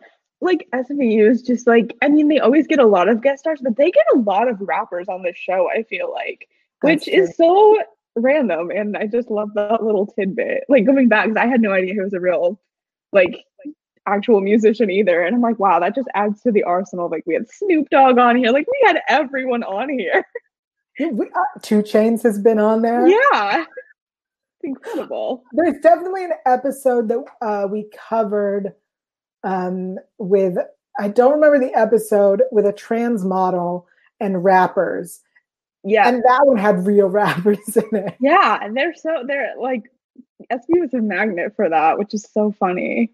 like 0.40 0.68
SVU's 0.74 1.42
just 1.42 1.66
like 1.66 1.96
I 2.02 2.08
mean 2.08 2.28
they 2.28 2.38
always 2.38 2.66
get 2.66 2.78
a 2.78 2.86
lot 2.86 3.08
of 3.08 3.22
guest 3.22 3.40
stars, 3.40 3.60
but 3.62 3.76
they 3.76 3.90
get 3.90 4.04
a 4.14 4.18
lot 4.18 4.48
of 4.48 4.60
rappers 4.60 5.08
on 5.08 5.22
the 5.22 5.32
show, 5.34 5.68
I 5.70 5.82
feel 5.84 6.12
like. 6.12 6.48
Which 6.82 7.08
is 7.08 7.34
so 7.36 7.82
random 8.16 8.70
and 8.70 8.96
I 8.96 9.06
just 9.06 9.30
love 9.30 9.50
that 9.54 9.82
little 9.82 10.06
tidbit. 10.06 10.64
Like 10.68 10.86
going 10.86 11.08
back 11.08 11.26
because 11.26 11.42
I 11.42 11.46
had 11.46 11.60
no 11.60 11.72
idea 11.72 11.94
he 11.94 12.00
was 12.00 12.12
a 12.12 12.20
real 12.20 12.60
like 13.12 13.44
actual 14.06 14.40
musician 14.40 14.90
either. 14.90 15.22
And 15.22 15.34
I'm 15.34 15.42
like, 15.42 15.58
wow, 15.58 15.80
that 15.80 15.94
just 15.94 16.08
adds 16.14 16.40
to 16.42 16.52
the 16.52 16.62
arsenal. 16.62 17.08
Like 17.10 17.24
we 17.26 17.34
had 17.34 17.50
Snoop 17.50 17.90
Dogg 17.90 18.18
on 18.18 18.36
here, 18.36 18.50
like 18.50 18.66
we 18.66 18.86
had 18.86 19.00
everyone 19.08 19.62
on 19.62 19.88
here. 19.88 20.24
We, 20.98 21.26
uh, 21.26 21.60
2 21.60 21.82
Chainz 21.82 22.22
has 22.22 22.38
been 22.38 22.58
on 22.58 22.80
there. 22.80 23.06
Yeah. 23.06 23.64
It's 23.64 24.64
incredible. 24.64 25.44
There's 25.52 25.78
definitely 25.82 26.24
an 26.24 26.32
episode 26.46 27.08
that 27.08 27.22
uh, 27.42 27.68
we 27.70 27.90
covered 28.08 28.72
um, 29.44 29.98
with, 30.16 30.56
I 30.98 31.08
don't 31.08 31.32
remember 31.32 31.58
the 31.58 31.78
episode, 31.78 32.44
with 32.50 32.64
a 32.64 32.72
trans 32.72 33.26
model 33.26 33.86
and 34.20 34.42
rappers. 34.42 35.20
Yeah. 35.86 36.08
And 36.08 36.22
that 36.24 36.40
one 36.44 36.56
had 36.58 36.84
real 36.86 37.08
rappers 37.08 37.76
in 37.76 37.96
it. 37.96 38.16
Yeah. 38.20 38.58
And 38.60 38.76
they're 38.76 38.94
so, 38.94 39.24
they're 39.26 39.54
like, 39.58 39.84
SB 40.52 40.80
was 40.80 40.92
a 40.94 40.98
magnet 41.00 41.54
for 41.56 41.68
that, 41.68 41.98
which 41.98 42.12
is 42.12 42.28
so 42.32 42.52
funny. 42.52 43.12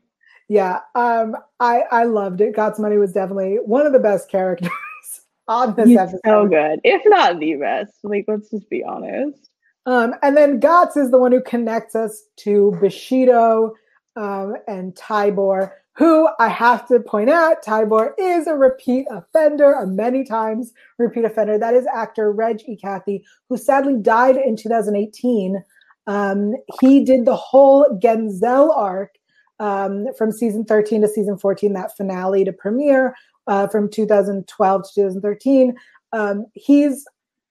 Yeah. 0.49 0.81
Um, 0.95 1.37
I, 1.61 1.83
I 1.91 2.05
loved 2.05 2.41
it. 2.41 2.55
Gots 2.57 2.79
Money 2.79 2.97
was 2.97 3.13
definitely 3.13 3.57
one 3.65 3.87
of 3.87 3.93
the 3.93 3.99
best 3.99 4.29
characters 4.29 4.71
on 5.49 5.75
this 5.77 5.89
He's 5.89 5.99
episode. 5.99 6.21
so 6.27 6.47
good, 6.47 6.81
if 6.85 7.03
not 7.07 7.39
the 7.39 7.55
best. 7.57 7.93
Like, 8.03 8.25
let's 8.27 8.51
just 8.51 8.69
be 8.69 8.83
honest. 8.83 9.49
Um, 9.87 10.15
and 10.23 10.37
then 10.37 10.61
Gots 10.61 10.97
is 10.97 11.11
the 11.11 11.19
one 11.19 11.33
who 11.33 11.43
connects 11.43 11.95
us 11.95 12.23
to 12.39 12.77
Bushido 12.81 13.75
um, 14.17 14.57
and 14.69 14.95
Tybor, 14.95 15.73
who 15.95 16.29
I 16.39 16.49
have 16.49 16.87
to 16.89 17.01
point 17.01 17.29
out, 17.29 17.63
Tybor 17.63 18.13
is 18.19 18.47
a 18.47 18.55
repeat 18.55 19.07
offender, 19.11 19.73
a 19.73 19.87
many 19.87 20.25
times 20.25 20.73
repeat 20.99 21.25
offender. 21.25 21.59
That 21.59 21.75
is 21.75 21.87
actor 21.95 22.33
Reg 22.33 22.63
E. 22.67 22.79
Cathey, 22.83 23.23
who 23.49 23.59
sadly 23.59 23.97
died 23.97 24.37
in 24.37 24.57
2018. 24.57 25.63
Um, 26.07 26.55
he 26.81 27.05
did 27.05 27.27
the 27.27 27.37
whole 27.37 27.87
Genzel 28.03 28.75
arc 28.75 29.17
um, 29.61 30.07
from 30.17 30.33
season 30.33 30.65
13 30.65 31.03
to 31.03 31.09
season 31.09 31.37
14, 31.37 31.75
that 31.75 31.97
finale 31.97 32.45
to 32.45 32.53
premiere 32.53 33.15
uh, 33.47 33.67
from 33.67 33.91
2012 33.91 34.83
to 34.83 34.89
2013. 34.95 35.77
Um, 36.13 36.47
he's 36.55 37.07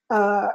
uh, 0.10 0.50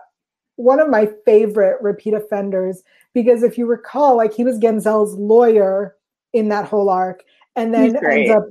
one 0.57 0.81
of 0.81 0.89
my 0.89 1.09
favorite 1.25 1.81
repeat 1.81 2.15
offenders 2.15 2.83
because 3.15 3.43
if 3.43 3.57
you 3.57 3.67
recall, 3.67 4.17
like 4.17 4.35
he 4.35 4.45
was 4.45 4.59
Genzel's 4.59 5.15
lawyer 5.15 5.97
in 6.33 6.49
that 6.49 6.67
whole 6.67 6.91
arc, 6.91 7.23
and 7.57 7.73
then 7.73 7.97
ends 8.05 8.31
up 8.31 8.45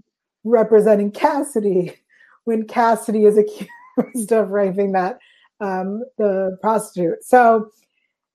representing 0.44 1.12
Cassidy 1.12 1.94
when 2.46 2.68
Cassidy 2.68 3.26
is 3.26 3.38
accused 3.98 4.32
of 4.32 4.50
raping 4.50 4.92
that 4.94 5.20
um, 5.60 6.04
the 6.18 6.58
prostitute. 6.62 7.24
So 7.24 7.70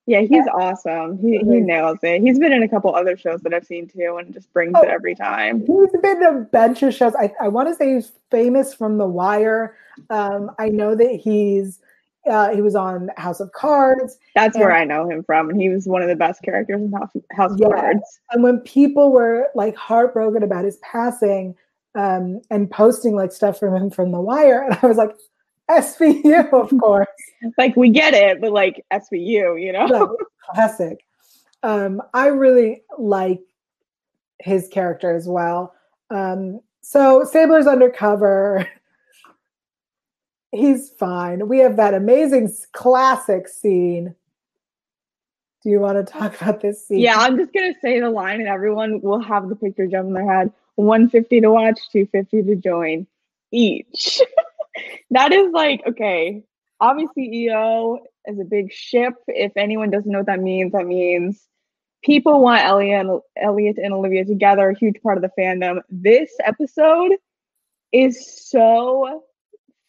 yeah, 0.06 0.22
he's 0.22 0.44
yeah. 0.46 0.52
awesome. 0.52 1.18
He, 1.18 1.38
he 1.38 1.60
nails 1.60 1.98
it. 2.02 2.20
He's 2.22 2.38
been 2.38 2.52
in 2.52 2.62
a 2.62 2.68
couple 2.68 2.92
other 2.94 3.16
shows 3.16 3.42
that 3.42 3.54
I've 3.54 3.66
seen 3.66 3.86
too, 3.86 4.16
and 4.18 4.32
just 4.32 4.52
brings 4.52 4.72
oh, 4.76 4.82
it 4.82 4.88
every 4.88 5.14
time. 5.14 5.60
He's 5.60 6.00
been 6.02 6.16
in 6.16 6.24
a 6.24 6.40
bunch 6.40 6.82
of 6.82 6.94
shows. 6.94 7.14
I, 7.14 7.32
I 7.40 7.48
want 7.48 7.68
to 7.68 7.74
say 7.74 7.94
he's 7.94 8.10
famous 8.30 8.74
from 8.74 8.98
The 8.98 9.06
Wire. 9.06 9.76
Um, 10.08 10.50
I 10.58 10.68
know 10.68 10.96
that 10.96 11.20
he's 11.22 11.80
uh, 12.28 12.54
he 12.54 12.60
was 12.60 12.74
on 12.74 13.10
House 13.16 13.40
of 13.40 13.52
Cards. 13.52 14.18
That's 14.34 14.56
and, 14.56 14.64
where 14.64 14.74
I 14.74 14.84
know 14.84 15.08
him 15.08 15.22
from, 15.24 15.50
and 15.50 15.60
he 15.60 15.68
was 15.68 15.86
one 15.86 16.02
of 16.02 16.08
the 16.08 16.16
best 16.16 16.42
characters 16.42 16.80
in 16.80 16.92
House, 16.92 17.10
House 17.32 17.52
yeah. 17.56 17.68
of 17.68 17.74
Cards. 17.74 18.20
And 18.30 18.42
when 18.42 18.60
people 18.60 19.12
were 19.12 19.48
like 19.54 19.76
heartbroken 19.76 20.42
about 20.42 20.64
his 20.64 20.78
passing, 20.78 21.54
um, 21.94 22.40
and 22.50 22.70
posting 22.70 23.16
like 23.16 23.32
stuff 23.32 23.58
from 23.58 23.74
him 23.74 23.90
from 23.90 24.12
The 24.12 24.20
Wire, 24.20 24.62
and 24.70 24.78
I 24.82 24.86
was 24.86 24.96
like, 24.96 25.14
SVU, 25.70 26.52
of 26.52 26.70
course. 26.80 27.06
like 27.56 27.76
we 27.76 27.90
get 27.90 28.14
it, 28.14 28.40
but 28.40 28.52
like 28.52 28.84
SVU, 28.92 29.62
you 29.62 29.72
know. 29.72 30.16
classic. 30.50 31.04
Um, 31.62 32.02
I 32.14 32.26
really 32.26 32.82
like 32.98 33.40
his 34.40 34.68
character 34.68 35.14
as 35.14 35.28
well. 35.28 35.74
Um, 36.10 36.60
so 36.80 37.24
Stabler's 37.24 37.66
undercover. 37.66 38.66
He's 40.52 40.90
fine. 40.90 41.46
We 41.48 41.58
have 41.58 41.76
that 41.76 41.94
amazing 41.94 42.52
classic 42.72 43.46
scene. 43.48 44.14
Do 45.62 45.70
you 45.70 45.78
want 45.78 46.04
to 46.04 46.12
talk 46.12 46.40
about 46.40 46.60
this 46.60 46.86
scene? 46.86 47.00
Yeah, 47.00 47.16
I'm 47.18 47.36
just 47.36 47.52
gonna 47.52 47.74
say 47.80 48.00
the 48.00 48.10
line, 48.10 48.40
and 48.40 48.48
everyone 48.48 49.00
will 49.00 49.20
have 49.20 49.48
the 49.48 49.56
picture 49.56 49.86
jump 49.86 50.08
in 50.08 50.14
their 50.14 50.30
head. 50.30 50.52
150 50.76 51.40
to 51.42 51.50
watch, 51.50 51.78
250 51.92 52.42
to 52.42 52.56
join 52.56 53.06
each. 53.52 54.20
that 55.10 55.32
is 55.32 55.52
like 55.52 55.82
okay. 55.86 56.42
Obviously, 56.80 57.28
EO 57.44 57.98
is 58.26 58.40
a 58.40 58.44
big 58.44 58.72
ship. 58.72 59.14
If 59.28 59.52
anyone 59.56 59.90
doesn't 59.90 60.10
know 60.10 60.20
what 60.20 60.26
that 60.26 60.40
means, 60.40 60.72
that 60.72 60.86
means 60.86 61.46
people 62.02 62.40
want 62.40 62.64
Elliot 62.64 63.06
and 63.06 63.20
Elliot 63.36 63.76
and 63.76 63.92
Olivia 63.92 64.24
together. 64.24 64.70
A 64.70 64.78
huge 64.78 64.96
part 65.02 65.18
of 65.18 65.22
the 65.22 65.30
fandom. 65.38 65.80
This 65.90 66.30
episode 66.42 67.12
is 67.92 68.48
so 68.48 69.24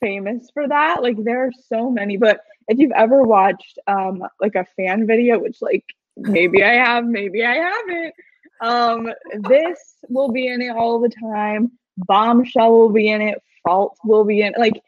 famous 0.02 0.50
for 0.54 0.68
that. 0.68 1.02
Like 1.02 1.24
there 1.24 1.46
are 1.46 1.52
so 1.70 1.90
many. 1.90 2.18
But 2.18 2.42
if 2.68 2.78
you've 2.78 2.92
ever 2.92 3.24
watched 3.24 3.80
um 3.88 4.24
like 4.40 4.56
a 4.56 4.66
fan 4.76 5.08
video, 5.08 5.40
which 5.40 5.62
like 5.62 5.86
maybe 6.18 6.64
I 6.64 6.74
have, 6.74 7.06
maybe 7.06 7.46
I 7.46 7.56
haven't. 7.56 8.14
Um, 8.62 9.12
this 9.50 9.96
will 10.10 10.32
be 10.32 10.48
in 10.48 10.62
it 10.62 10.76
all 10.76 11.00
the 11.00 11.10
time. 11.10 11.72
Bombshell 11.98 12.72
will 12.72 12.92
be 12.92 13.10
in 13.10 13.22
it 13.22 13.42
fault 13.64 13.98
will 14.04 14.26
be 14.26 14.42
in. 14.42 14.54
It. 14.54 14.60
Like, 14.60 14.82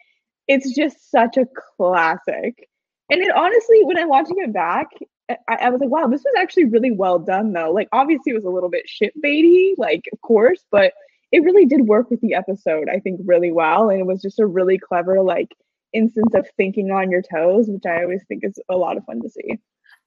it's 0.48 0.76
just 0.76 1.10
such 1.12 1.38
a 1.38 1.48
classic. 1.78 2.70
And 3.10 3.22
it 3.22 3.32
honestly, 3.36 3.84
when 3.84 3.98
I'm 3.98 4.10
watching 4.10 4.38
it 4.40 4.54
back, 4.54 4.88
I, 5.30 5.38
I, 5.48 5.70
was 5.70 5.80
like, 5.80 5.90
wow, 5.90 6.08
this 6.08 6.24
was 6.24 6.34
actually 6.38 6.66
really 6.66 6.92
well 6.92 7.20
done, 7.20 7.54
though. 7.54 7.72
Like, 7.72 7.88
obviously, 7.92 8.32
it 8.32 8.36
was 8.36 8.46
a 8.46 8.50
little 8.50 8.70
bit 8.70 8.88
shit 8.88 9.14
baity, 9.22 9.74
like, 9.78 10.04
of 10.12 10.22
course, 10.22 10.64
but 10.72 10.94
it 11.34 11.44
really 11.44 11.66
did 11.66 11.82
work 11.88 12.10
with 12.12 12.22
the 12.22 12.36
episode, 12.36 12.88
I 12.88 13.00
think, 13.00 13.20
really 13.26 13.52
well. 13.52 13.90
And 13.90 14.00
it 14.00 14.06
was 14.06 14.22
just 14.22 14.40
a 14.40 14.46
really 14.46 14.78
clever, 14.78 15.22
like, 15.22 15.56
instance 15.92 16.34
of 16.34 16.48
thinking 16.58 16.92
on 16.92 17.12
your 17.12 17.22
toes, 17.22 17.68
which 17.68 17.86
I 17.86 18.04
always 18.04 18.24
think 18.28 18.44
is 18.44 18.60
a 18.70 18.78
lot 18.78 18.98
of 18.98 19.06
fun 19.06 19.22
to 19.22 19.30
see. 19.30 19.60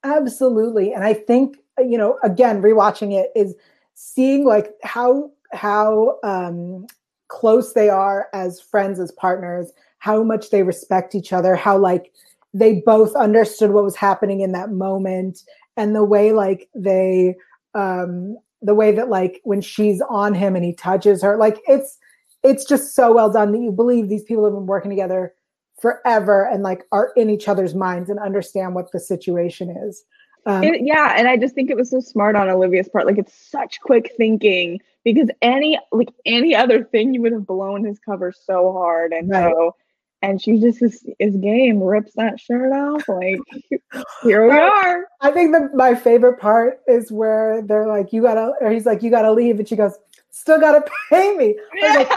Absolutely. 0.05 0.93
And 0.93 1.05
I 1.05 1.15
think, 1.15 1.59
you 1.79 1.99
know, 1.99 2.19
again, 2.23 2.63
rewatching 2.63 3.13
it 3.13 3.31
is 3.35 3.55
seeing 3.95 4.45
like 4.45 4.73
how 4.83 5.31
how 5.53 6.19
um 6.23 6.87
close 7.29 7.73
they 7.73 7.89
are 7.89 8.29
as 8.33 8.61
friends, 8.61 9.01
as 9.01 9.13
partners, 9.13 9.73
how 9.99 10.23
much 10.23 10.51
they 10.51 10.63
respect 10.63 11.15
each 11.15 11.33
other, 11.33 11.57
how 11.57 11.77
like 11.77 12.13
they 12.55 12.83
both 12.87 13.15
understood 13.17 13.71
what 13.73 13.85
was 13.85 13.97
happening 13.97 14.41
in 14.41 14.53
that 14.53 14.71
moment, 14.71 15.43
and 15.77 15.95
the 15.95 16.05
way 16.05 16.33
like 16.33 16.69
they 16.75 17.35
um 17.75 18.37
the 18.63 18.75
way 18.75 18.93
that 18.93 19.09
like 19.09 19.41
when 19.45 19.61
she's 19.61 20.01
on 20.09 20.35
him 20.35 20.57
and 20.57 20.65
he 20.65 20.75
touches 20.75 21.23
her, 21.23 21.37
like 21.37 21.59
it's 21.67 21.99
it's 22.43 22.65
just 22.65 22.95
so 22.95 23.13
well 23.13 23.31
done 23.31 23.53
that 23.53 23.61
you 23.61 23.73
believe 23.73 24.09
these 24.09 24.23
people 24.23 24.45
have 24.45 24.55
been 24.55 24.67
working 24.67 24.91
together 24.91 25.35
forever 25.81 26.45
and 26.45 26.63
like 26.63 26.85
are 26.93 27.13
in 27.17 27.29
each 27.29 27.49
other's 27.49 27.75
minds 27.75 28.09
and 28.09 28.19
understand 28.19 28.75
what 28.75 28.91
the 28.93 29.01
situation 29.01 29.71
is. 29.71 30.05
Um, 30.47 30.63
it, 30.63 30.83
yeah, 30.83 31.15
and 31.17 31.27
I 31.27 31.37
just 31.37 31.55
think 31.55 31.71
it 31.71 31.77
was 31.77 31.91
so 31.91 31.99
smart 31.99 32.37
on 32.37 32.49
Olivia's 32.49 32.89
part. 32.89 33.05
Like 33.05 33.19
it's 33.19 33.35
such 33.35 33.81
quick 33.81 34.13
thinking 34.17 34.81
because 35.05 35.29
any 35.43 35.79
like 35.91 36.11
any 36.25 36.55
other 36.55 36.85
thing 36.85 37.13
you 37.13 37.23
would 37.23 37.33
have 37.33 37.47
blown 37.47 37.85
his 37.85 37.99
cover 37.99 38.33
so 38.33 38.73
hard 38.73 39.13
and 39.13 39.29
right. 39.29 39.53
so 39.53 39.75
and 40.23 40.41
she 40.41 40.59
just 40.59 40.83
is, 40.83 41.07
is 41.19 41.37
game 41.37 41.83
rips 41.83 42.13
that 42.17 42.41
shirt 42.41 42.73
off 42.73 43.07
like 43.09 43.39
here 44.23 44.47
we 44.47 44.57
are. 44.57 45.07
I 45.21 45.31
think 45.31 45.53
that 45.53 45.75
my 45.75 45.95
favorite 45.95 46.41
part 46.41 46.81
is 46.89 47.13
where 47.13 47.63
they're 47.63 47.87
like 47.87 48.13
you 48.13 48.23
gotta 48.23 48.53
or 48.61 48.71
he's 48.71 48.87
like 48.87 49.03
you 49.03 49.11
gotta 49.11 49.33
leave 49.33 49.59
and 49.59 49.69
she 49.69 49.77
goes 49.77 49.97
still 50.31 50.61
gotta 50.61 50.85
pay 51.11 51.37
me. 51.37 51.55
Yeah 51.75 51.95
like, 51.95 52.09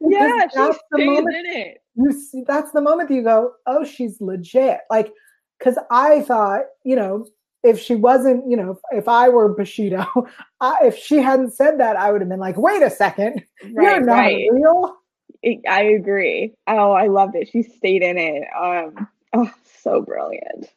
yeah. 0.00 0.46
That's 0.54 0.78
the 0.90 1.04
moment 1.04 1.36
you 1.96 2.12
see 2.12 2.44
that's 2.46 2.70
the 2.70 2.80
moment 2.80 3.10
you 3.10 3.22
go 3.22 3.52
oh 3.66 3.84
she's 3.84 4.20
legit. 4.20 4.80
Like 4.88 5.12
because 5.58 5.76
i 5.90 6.22
thought 6.22 6.62
you 6.84 6.94
know 6.94 7.26
if 7.64 7.80
she 7.80 7.96
wasn't, 7.96 8.48
you 8.48 8.56
know, 8.56 8.78
if 8.92 9.08
I 9.08 9.28
were 9.28 9.48
Bushido, 9.48 10.06
I, 10.60 10.76
if 10.84 10.96
she 10.96 11.16
hadn't 11.16 11.54
said 11.54 11.80
that, 11.80 11.96
I 11.96 12.12
would 12.12 12.20
have 12.20 12.30
been 12.30 12.38
like, 12.38 12.56
wait 12.56 12.82
a 12.82 12.90
second, 12.90 13.44
right, 13.62 13.96
you're 13.96 14.00
not 14.00 14.12
right. 14.12 14.48
real. 14.52 14.96
I 15.44 15.82
agree. 15.82 16.54
Oh, 16.66 16.92
I 16.92 17.06
loved 17.06 17.36
it. 17.36 17.48
She 17.48 17.62
stayed 17.62 18.02
in 18.02 18.18
it. 18.18 18.44
Um, 18.58 19.08
oh, 19.34 19.50
so 19.82 20.02
brilliant. 20.02 20.72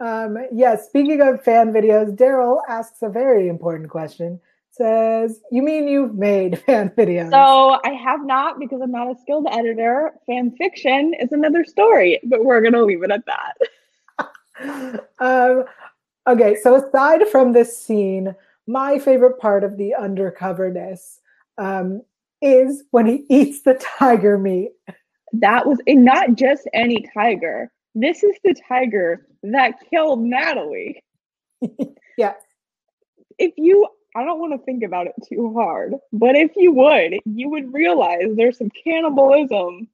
Um, 0.00 0.36
yes. 0.36 0.48
Yeah, 0.52 0.76
speaking 0.76 1.20
of 1.22 1.42
fan 1.42 1.72
videos, 1.72 2.16
Daryl 2.16 2.60
asks 2.68 3.02
a 3.02 3.08
very 3.08 3.48
important 3.48 3.88
question. 3.88 4.40
Says, 4.70 5.40
"You 5.50 5.62
mean 5.62 5.86
you've 5.86 6.14
made 6.14 6.58
fan 6.66 6.90
videos?" 6.90 7.30
So 7.30 7.78
I 7.84 7.92
have 7.92 8.24
not 8.24 8.58
because 8.58 8.80
I'm 8.82 8.90
not 8.90 9.10
a 9.10 9.18
skilled 9.20 9.46
editor. 9.50 10.12
Fan 10.26 10.50
fiction 10.56 11.14
is 11.20 11.32
another 11.32 11.64
story, 11.64 12.20
but 12.24 12.44
we're 12.44 12.60
gonna 12.60 12.82
leave 12.82 13.02
it 13.02 13.10
at 13.10 13.24
that. 13.26 15.04
um, 15.20 15.64
okay. 16.26 16.56
So 16.56 16.74
aside 16.74 17.28
from 17.28 17.52
this 17.52 17.78
scene, 17.78 18.34
my 18.66 18.98
favorite 18.98 19.38
part 19.38 19.64
of 19.64 19.76
the 19.76 19.94
undercoverness 19.98 21.18
um, 21.58 22.02
is 22.42 22.84
when 22.90 23.06
he 23.06 23.24
eats 23.28 23.62
the 23.62 23.74
tiger 23.74 24.38
meat. 24.38 24.72
That 25.32 25.66
was 25.66 25.78
and 25.86 26.04
not 26.04 26.34
just 26.34 26.68
any 26.74 27.06
tiger. 27.14 27.70
This 27.94 28.22
is 28.22 28.36
the 28.44 28.54
tiger 28.68 29.26
that 29.42 29.74
killed 29.90 30.20
Natalie. 30.20 31.02
yes. 32.18 32.36
If 33.38 33.52
you 33.56 33.88
I 34.14 34.24
don't 34.24 34.40
want 34.40 34.52
to 34.52 34.64
think 34.64 34.82
about 34.82 35.06
it 35.06 35.14
too 35.26 35.54
hard, 35.54 35.94
but 36.12 36.36
if 36.36 36.50
you 36.54 36.72
would, 36.72 37.20
you 37.24 37.48
would 37.48 37.72
realize 37.72 38.24
there's 38.34 38.58
some 38.58 38.70
cannibalism 38.84 39.88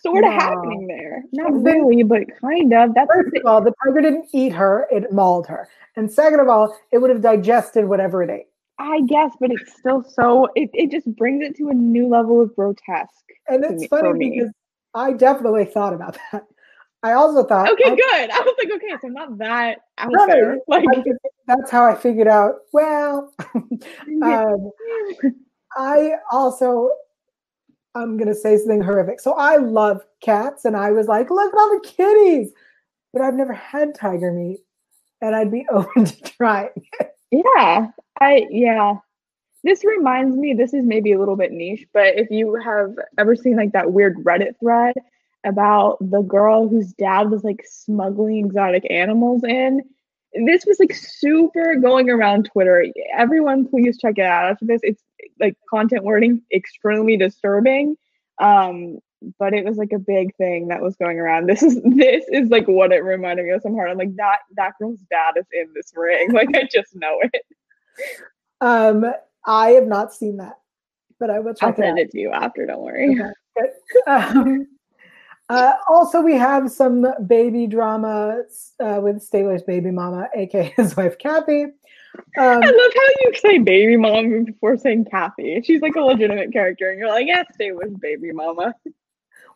sort 0.00 0.24
of 0.24 0.30
no. 0.30 0.38
happening 0.38 0.86
there. 0.86 1.24
Not 1.32 1.62
really, 1.62 2.02
but 2.02 2.22
kind 2.40 2.72
of. 2.72 2.94
That's 2.94 3.10
first 3.12 3.36
of 3.36 3.46
all, 3.46 3.60
the 3.60 3.72
tiger 3.84 4.00
didn't 4.00 4.28
eat 4.32 4.52
her; 4.52 4.86
it 4.90 5.12
mauled 5.12 5.46
her. 5.48 5.68
And 5.96 6.10
second 6.10 6.40
of 6.40 6.48
all, 6.48 6.76
it 6.92 6.98
would 6.98 7.10
have 7.10 7.20
digested 7.20 7.84
whatever 7.86 8.22
it 8.22 8.30
ate. 8.30 8.46
I 8.78 9.02
guess, 9.02 9.32
but 9.40 9.50
it's 9.50 9.76
still 9.78 10.02
so. 10.02 10.48
It, 10.54 10.70
it 10.72 10.90
just 10.90 11.06
brings 11.16 11.44
it 11.44 11.56
to 11.56 11.68
a 11.68 11.74
new 11.74 12.08
level 12.08 12.40
of 12.40 12.54
grotesque. 12.56 13.10
And 13.48 13.64
it's 13.64 13.82
me, 13.82 13.88
funny 13.88 14.30
because 14.30 14.50
I 14.94 15.12
definitely 15.12 15.64
thought 15.64 15.94
about 15.94 16.18
that. 16.32 16.44
I 17.04 17.14
also 17.14 17.44
thought. 17.44 17.68
Okay, 17.68 17.90
I, 17.90 17.96
good. 17.96 18.30
I 18.30 18.38
was 18.40 18.54
like, 18.58 18.72
okay, 18.76 18.90
so 19.00 19.08
I'm 19.08 19.12
not 19.12 19.38
that 19.38 19.78
out 19.98 20.12
no, 20.12 20.26
there. 20.26 20.58
Like 20.68 20.84
that's 21.48 21.70
how 21.70 21.84
I 21.84 21.96
figured 21.96 22.28
out. 22.28 22.60
Well, 22.72 23.34
um, 24.22 24.70
I 25.76 26.12
also 26.30 26.90
I'm 27.94 28.16
gonna 28.16 28.34
say 28.34 28.56
something 28.56 28.82
horrific. 28.82 29.20
So 29.20 29.32
I 29.32 29.56
love 29.56 30.02
cats, 30.20 30.64
and 30.64 30.76
I 30.76 30.92
was 30.92 31.08
like, 31.08 31.30
look 31.30 31.52
at 31.52 31.58
all 31.58 31.70
the 31.70 31.88
kitties, 31.88 32.52
but 33.12 33.22
I've 33.22 33.34
never 33.34 33.52
had 33.52 33.94
tiger 33.94 34.32
meat, 34.32 34.60
and 35.20 35.34
I'd 35.34 35.50
be 35.50 35.66
open 35.70 36.04
to 36.04 36.22
trying 36.22 36.70
it. 37.00 37.16
Yeah, 37.32 37.88
I 38.20 38.46
yeah. 38.50 38.94
This 39.64 39.84
reminds 39.84 40.36
me. 40.36 40.54
This 40.54 40.74
is 40.74 40.84
maybe 40.84 41.12
a 41.12 41.18
little 41.18 41.36
bit 41.36 41.52
niche, 41.52 41.86
but 41.92 42.18
if 42.18 42.30
you 42.30 42.54
have 42.54 42.94
ever 43.16 43.36
seen 43.36 43.56
like 43.56 43.72
that 43.72 43.92
weird 43.92 44.16
Reddit 44.24 44.58
thread 44.58 44.94
about 45.44 45.98
the 46.00 46.22
girl 46.22 46.68
whose 46.68 46.92
dad 46.92 47.30
was 47.30 47.44
like 47.44 47.64
smuggling 47.68 48.46
exotic 48.46 48.86
animals 48.90 49.42
in. 49.44 49.82
This 50.46 50.64
was 50.64 50.78
like 50.80 50.94
super 50.94 51.76
going 51.76 52.08
around 52.08 52.46
Twitter. 52.46 52.86
Everyone, 53.16 53.68
please 53.68 53.98
check 53.98 54.14
it 54.18 54.24
out 54.24 54.50
after 54.50 54.64
this. 54.64 54.80
It's 54.82 55.02
like 55.40 55.56
content 55.68 56.04
wording 56.04 56.42
extremely 56.54 57.16
disturbing. 57.16 57.96
Um, 58.40 58.98
but 59.38 59.52
it 59.52 59.64
was 59.64 59.76
like 59.76 59.92
a 59.92 59.98
big 59.98 60.34
thing 60.36 60.68
that 60.68 60.80
was 60.80 60.96
going 60.96 61.18
around. 61.18 61.46
This 61.48 61.62
is 61.62 61.80
this 61.84 62.24
is 62.28 62.48
like 62.48 62.66
what 62.66 62.92
it 62.92 63.04
reminded 63.04 63.46
me 63.46 63.52
of 63.52 63.62
some 63.62 63.74
part. 63.74 63.90
I'm 63.90 63.98
like 63.98 64.16
that 64.16 64.38
that 64.56 64.72
girl's 64.78 65.00
dad 65.10 65.34
is 65.36 65.46
in 65.52 65.68
this 65.74 65.92
ring. 65.94 66.28
Like 66.32 66.48
I 66.54 66.66
just 66.72 66.94
know 66.96 67.18
it. 67.20 67.42
Um, 68.60 69.12
I 69.46 69.70
have 69.70 69.86
not 69.86 70.14
seen 70.14 70.36
that, 70.38 70.58
but 71.18 71.30
I 71.30 71.40
will 71.40 71.54
check 71.54 71.70
I'll 71.70 71.76
send 71.76 71.98
it, 71.98 72.08
it 72.08 72.10
to 72.12 72.20
you 72.20 72.30
after. 72.30 72.66
Don't 72.66 72.82
worry. 72.82 73.18
Okay. 73.20 73.30
Um, 74.06 74.66
uh, 75.50 75.74
also, 75.86 76.22
we 76.22 76.34
have 76.34 76.70
some 76.70 77.06
baby 77.26 77.66
drama 77.66 78.42
uh, 78.80 79.00
with 79.02 79.20
Stabler's 79.20 79.62
baby 79.62 79.90
mama, 79.90 80.28
aka 80.34 80.72
his 80.76 80.96
wife 80.96 81.18
Kathy. 81.18 81.64
Um, 81.64 81.72
I 82.36 82.54
love 82.54 82.92
how 82.94 83.08
you 83.20 83.32
say 83.34 83.58
baby 83.58 83.96
mom 83.98 84.44
before 84.44 84.78
saying 84.78 85.06
Kathy. 85.10 85.60
She's 85.62 85.82
like 85.82 85.96
a 85.96 86.00
legitimate 86.00 86.52
character, 86.52 86.90
and 86.90 86.98
you're 86.98 87.08
like, 87.08 87.26
yeah, 87.26 87.42
Stabler's 87.52 87.94
baby 88.00 88.32
mama. 88.32 88.74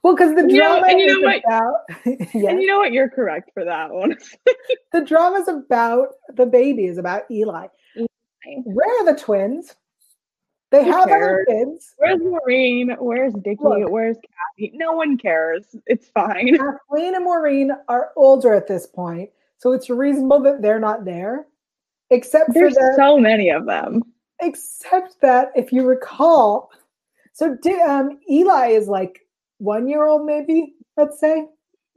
Well, 0.02 0.14
because 0.14 0.34
the 0.34 0.46
drama 0.46 0.86
you 0.90 1.06
know, 1.06 1.14
you 1.14 1.20
know 1.20 1.40
about. 1.44 1.74
yes. 2.06 2.50
And 2.50 2.60
you 2.60 2.66
know 2.66 2.78
what? 2.78 2.92
You're 2.92 3.08
correct 3.08 3.50
for 3.54 3.64
that 3.64 3.90
one. 3.90 4.16
the 4.92 5.00
drama 5.04 5.38
is 5.38 5.48
about 5.48 6.08
the 6.34 6.46
baby 6.46 6.86
is 6.86 6.98
about 6.98 7.22
Eli. 7.30 7.66
Where 8.64 9.00
are 9.00 9.12
the 9.12 9.18
twins? 9.18 9.74
They 10.70 10.84
Who 10.84 10.90
have 10.92 11.08
cares? 11.08 11.46
other 11.48 11.64
kids. 11.64 11.94
Where's 11.98 12.20
Maureen? 12.20 12.96
Where's 12.98 13.32
Dickie? 13.34 13.62
Look, 13.62 13.90
Where's 13.90 14.16
Kathy? 14.16 14.72
No 14.74 14.92
one 14.92 15.16
cares. 15.16 15.64
It's 15.86 16.08
fine. 16.08 16.56
Kathleen 16.90 17.14
and 17.14 17.24
Maureen 17.24 17.70
are 17.88 18.10
older 18.16 18.52
at 18.52 18.66
this 18.66 18.86
point, 18.86 19.30
so 19.58 19.72
it's 19.72 19.88
reasonable 19.88 20.40
that 20.40 20.62
they're 20.62 20.80
not 20.80 21.04
there. 21.04 21.46
Except 22.10 22.52
there's 22.52 22.74
that, 22.74 22.94
so 22.96 23.18
many 23.18 23.50
of 23.50 23.66
them. 23.66 24.02
Except 24.40 25.20
that, 25.22 25.50
if 25.54 25.72
you 25.72 25.84
recall, 25.84 26.70
so 27.32 27.56
um, 27.86 28.18
Eli 28.30 28.68
is 28.68 28.88
like 28.88 29.20
one 29.58 29.88
year 29.88 30.04
old, 30.04 30.26
maybe. 30.26 30.74
Let's 30.96 31.20
say. 31.20 31.46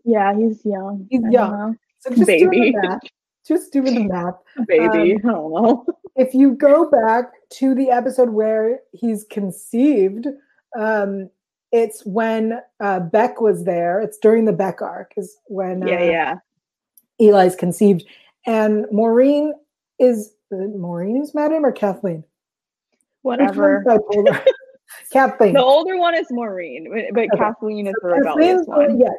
Yeah, 0.06 0.36
he's 0.36 0.64
young. 0.66 1.08
He's 1.10 1.22
young. 1.30 1.78
So 2.00 2.12
just 2.12 2.28
baby. 2.28 2.46
Doing 2.46 2.74
the 2.74 2.88
math, 2.88 3.00
just 3.46 3.74
doing 3.74 3.96
the 3.96 4.04
math. 4.06 4.36
Baby, 4.68 4.86
um, 4.86 4.92
I 4.92 4.98
don't 4.98 5.24
know 5.24 5.86
if 6.16 6.34
you 6.34 6.52
go 6.52 6.90
back 6.90 7.32
to 7.52 7.74
the 7.74 7.90
episode 7.90 8.30
where 8.30 8.80
he's 8.92 9.26
conceived, 9.30 10.28
um, 10.78 11.30
it's 11.72 12.06
when 12.06 12.60
uh, 12.80 13.00
Beck 13.00 13.42
was 13.42 13.66
there. 13.66 14.02
It's 14.02 14.18
during 14.18 14.46
the 14.46 14.54
Beck 14.54 14.82
arc, 14.82 15.14
is 15.18 15.38
when 15.46 15.84
uh, 15.84 15.88
yeah, 15.88 16.04
yeah. 16.04 16.36
Eli's 17.20 17.56
conceived, 17.56 18.04
and 18.46 18.86
Maureen 18.92 19.54
is 20.00 20.34
uh, 20.52 20.58
Maureen 20.58 21.22
is 21.22 21.34
mad 21.36 21.52
at 21.52 21.58
him 21.58 21.66
or 21.66 21.72
Kathleen? 21.72 22.24
Whatever. 23.22 23.84
Kathleen. 25.14 25.54
The 25.54 25.64
older 25.64 25.98
one 25.98 26.16
is 26.16 26.28
Maureen, 26.32 27.12
but 27.14 27.26
okay. 27.26 27.38
Kathleen 27.38 27.88
is 27.88 27.94
so 28.02 28.08
the 28.08 28.16
rebellious 28.16 28.66
one. 28.66 29.00
Yes. 29.00 29.12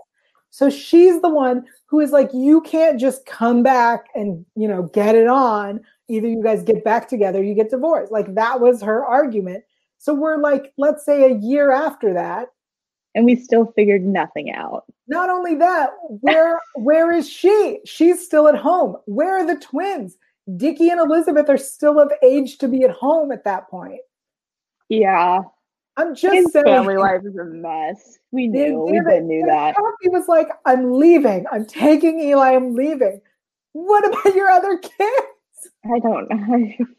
So 0.50 0.68
she's 0.68 1.20
the 1.22 1.28
one 1.28 1.64
who 1.86 2.00
is 2.00 2.10
like, 2.10 2.30
you 2.34 2.60
can't 2.62 2.98
just 2.98 3.24
come 3.26 3.62
back 3.62 4.06
and 4.14 4.44
you 4.56 4.68
know 4.68 4.84
get 4.92 5.14
it 5.14 5.26
on 5.26 5.80
either 6.10 6.26
you 6.26 6.42
guys 6.42 6.62
get 6.62 6.84
back 6.84 7.08
together, 7.08 7.42
you 7.42 7.54
get 7.54 7.70
divorced. 7.70 8.10
Like 8.12 8.34
that 8.34 8.60
was 8.60 8.82
her 8.82 9.04
argument. 9.06 9.62
So 9.98 10.12
we're 10.12 10.38
like, 10.38 10.72
let's 10.76 11.04
say 11.04 11.24
a 11.24 11.36
year 11.36 11.72
after 11.72 12.12
that. 12.14 12.48
And 13.14 13.24
we 13.24 13.36
still 13.36 13.72
figured 13.74 14.04
nothing 14.04 14.52
out. 14.52 14.84
Not 15.08 15.30
only 15.30 15.54
that, 15.56 15.90
where 16.08 16.60
where 16.74 17.12
is 17.12 17.28
she? 17.28 17.80
She's 17.84 18.24
still 18.24 18.48
at 18.48 18.56
home. 18.56 18.96
Where 19.06 19.38
are 19.38 19.46
the 19.46 19.60
twins? 19.60 20.16
Dickie 20.56 20.90
and 20.90 21.00
Elizabeth 21.00 21.48
are 21.48 21.58
still 21.58 22.00
of 22.00 22.12
age 22.22 22.58
to 22.58 22.68
be 22.68 22.82
at 22.82 22.90
home 22.90 23.30
at 23.30 23.44
that 23.44 23.68
point. 23.68 24.00
Yeah. 24.88 25.40
I'm 25.96 26.14
just 26.14 26.34
His 26.34 26.52
saying. 26.52 26.64
family 26.64 26.96
life 26.96 27.22
is 27.24 27.36
a 27.36 27.44
mess. 27.44 28.18
We 28.30 28.46
knew. 28.46 28.80
We 28.80 29.00
been 29.00 29.26
knew 29.26 29.44
that. 29.46 29.74
He 30.00 30.08
was 30.08 30.28
like, 30.28 30.48
I'm 30.64 30.98
leaving. 30.98 31.44
I'm 31.52 31.66
taking 31.66 32.20
Eli. 32.20 32.52
I'm 32.54 32.74
leaving. 32.74 33.20
What 33.72 34.06
about 34.06 34.34
your 34.34 34.48
other 34.50 34.78
kids? 34.78 35.72
I 35.84 35.98
don't 35.98 36.30
know. 36.30 36.86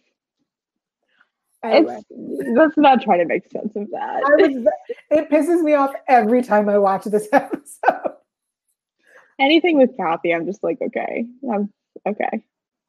Anyway. 1.63 2.01
let's 2.55 2.75
not 2.75 3.03
try 3.03 3.17
to 3.19 3.25
make 3.25 3.43
sense 3.51 3.75
of 3.75 3.87
that. 3.91 4.21
Was, 4.23 4.65
it 5.11 5.29
pisses 5.29 5.61
me 5.61 5.75
off 5.75 5.93
every 6.07 6.41
time 6.41 6.67
I 6.67 6.79
watch 6.79 7.03
this 7.03 7.27
episode. 7.33 8.15
Anything 9.39 9.77
with 9.77 9.95
Kathy, 9.95 10.33
I'm 10.33 10.47
just 10.47 10.63
like, 10.63 10.79
okay, 10.81 11.27
I'm 11.53 11.71
okay. 12.07 12.41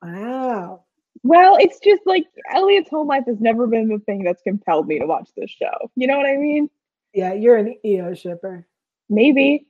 Wow. 0.02 0.84
Well, 1.22 1.56
it's 1.60 1.78
just 1.80 2.02
like 2.04 2.26
Elliot's 2.52 2.90
home 2.90 3.06
life 3.06 3.24
has 3.26 3.40
never 3.40 3.66
been 3.66 3.88
the 3.88 4.00
thing 4.00 4.24
that's 4.24 4.42
compelled 4.42 4.88
me 4.88 4.98
to 4.98 5.06
watch 5.06 5.28
this 5.36 5.50
show. 5.50 5.90
You 5.94 6.08
know 6.08 6.16
what 6.16 6.26
I 6.26 6.36
mean? 6.36 6.68
Yeah, 7.14 7.32
you're 7.32 7.56
an 7.56 7.76
EO 7.84 8.14
shipper. 8.14 8.66
Maybe. 9.08 9.66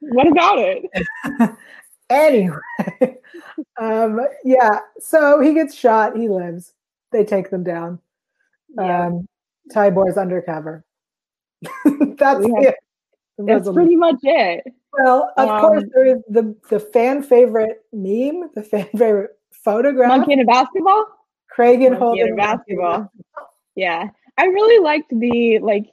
What 0.00 0.26
about 0.26 0.58
it? 0.58 0.84
Anyway, 2.10 2.58
um, 3.80 4.20
yeah. 4.44 4.80
So 4.98 5.40
he 5.40 5.54
gets 5.54 5.74
shot. 5.74 6.16
He 6.16 6.28
lives. 6.28 6.74
They 7.12 7.24
take 7.24 7.50
them 7.50 7.62
down. 7.62 8.00
Yeah. 8.76 9.06
Um, 9.06 9.28
Tybor's 9.72 10.16
undercover. 10.16 10.84
that's 11.62 12.44
it. 12.44 12.74
That's 13.38 13.70
pretty 13.70 13.94
much 13.94 14.16
it. 14.22 14.64
Well, 14.92 15.32
of 15.36 15.48
um, 15.48 15.60
course, 15.60 15.84
there 15.94 16.04
is 16.04 16.22
the 16.28 16.56
the 16.68 16.80
fan 16.80 17.22
favorite 17.22 17.84
meme, 17.92 18.50
the 18.54 18.62
fan 18.64 18.88
favorite 18.96 19.38
photograph. 19.64 20.08
Monkey 20.08 20.32
in 20.32 20.40
a 20.40 20.44
basketball. 20.44 21.06
Cragen 21.56 21.96
holding 21.96 22.36
basketball. 22.36 23.10
Yeah, 23.74 24.08
I 24.38 24.44
really 24.46 24.82
liked 24.82 25.10
the 25.10 25.58
like 25.60 25.86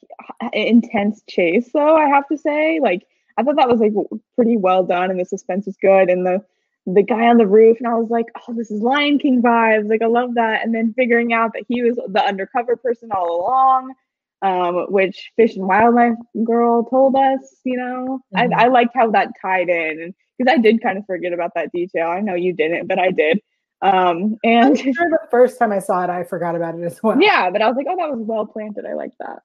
intense 0.54 1.22
chase, 1.30 1.70
though. 1.74 1.96
I 1.96 2.08
have 2.08 2.28
to 2.28 2.38
say, 2.38 2.80
like 2.80 3.04
I 3.38 3.44
thought 3.44 3.56
that 3.58 3.70
was 3.70 3.80
like 3.80 3.94
pretty 4.36 4.58
well 4.58 4.84
done, 4.84 5.12
and 5.12 5.20
the 5.20 5.26
suspense 5.26 5.66
was 5.66 5.78
good, 5.82 6.10
and 6.10 6.26
the 6.26 6.44
the 6.86 7.04
guy 7.04 7.28
on 7.28 7.38
the 7.38 7.48
roof, 7.48 7.78
and 7.80 7.88
I 7.88 7.96
was 7.96 8.10
like, 8.10 8.28
oh, 8.48 8.54
this 8.54 8.72
is 8.72 8.82
Lion 8.82 9.20
King 9.20 9.42
vibes. 9.42 9.90
Like 9.90 10.02
I 10.02 10.08
love 10.08 10.36
that. 10.36 10.64
And 10.64 10.74
then 10.74 10.94
figuring 10.94 11.34
out 11.34 11.54
that 11.54 11.66
he 11.68 11.82
was 11.82 11.96
the 11.96 12.24
undercover 12.24 12.78
person 12.78 13.10
all 13.12 13.42
along 13.42 13.94
um, 14.42 14.86
which 14.90 15.32
Fish 15.36 15.56
and 15.56 15.68
Wildlife 15.68 16.18
Girl 16.44 16.84
told 16.84 17.16
us. 17.16 17.60
You 17.64 17.78
know, 17.78 18.20
mm-hmm. 18.36 18.54
I, 18.54 18.66
I 18.66 18.68
liked 18.68 18.96
how 18.96 19.12
that 19.12 19.30
tied 19.42 19.70
in 19.70 20.14
because 20.38 20.54
I 20.54 20.58
did 20.58 20.82
kind 20.82 20.98
of 20.98 21.06
forget 21.06 21.34
about 21.34 21.54
that 21.56 21.72
detail. 21.72 22.08
I 22.10 22.22
know 22.22 22.36
you 22.36 22.54
didn't, 22.54 22.88
but 22.88 23.00
I 23.00 23.12
did. 23.12 23.42
Um, 23.82 24.38
and 24.44 24.66
I'm 24.66 24.76
sure 24.76 25.10
the 25.10 25.28
first 25.30 25.60
time 25.60 25.72
I 25.72 25.80
saw 25.80 26.04
it, 26.04 26.10
I 26.10 26.24
forgot 26.24 26.56
about 26.56 26.76
it 26.76 26.84
as 26.84 27.02
well. 27.04 27.20
Yeah, 27.22 27.50
but 27.50 27.62
I 27.62 27.68
was 27.68 27.78
like, 27.78 27.88
oh, 27.90 27.96
that 27.98 28.10
was 28.10 28.26
well 28.26 28.46
planted. 28.46 28.86
I 28.86 28.94
like 28.94 29.14
that. 29.20 29.42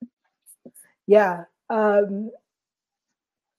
Yeah. 1.07 1.45
Um, 1.69 2.31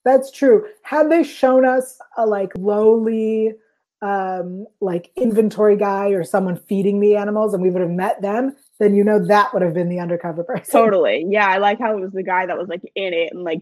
that's 0.04 0.32
true. 0.32 0.68
Had 0.82 1.10
they 1.10 1.24
shown 1.24 1.66
us 1.66 1.98
a 2.18 2.26
like 2.26 2.52
lowly 2.58 3.54
um, 4.02 4.66
like 4.82 5.12
inventory 5.16 5.78
guy 5.78 6.10
or 6.10 6.26
someone 6.26 6.58
feeding 6.58 7.00
the 7.00 7.16
animals 7.16 7.54
and 7.54 7.64
we 7.64 7.70
would 7.70 7.82
have 7.82 7.92
met 7.92 8.22
them, 8.22 8.56
then 8.80 8.96
you 8.96 9.04
know 9.04 9.24
that 9.28 9.54
would 9.54 9.62
have 9.62 9.74
been 9.74 9.88
the 9.88 10.00
undercover 10.00 10.44
person. 10.44 10.72
Totally. 10.72 11.26
Yeah. 11.30 11.48
I 11.48 11.58
like 11.58 11.80
how 11.80 11.98
it 11.98 12.02
was 12.02 12.12
the 12.12 12.24
guy 12.24 12.46
that 12.46 12.58
was 12.58 12.68
like 12.68 12.82
in 12.96 13.14
it 13.14 13.32
and 13.32 13.44
like 13.44 13.62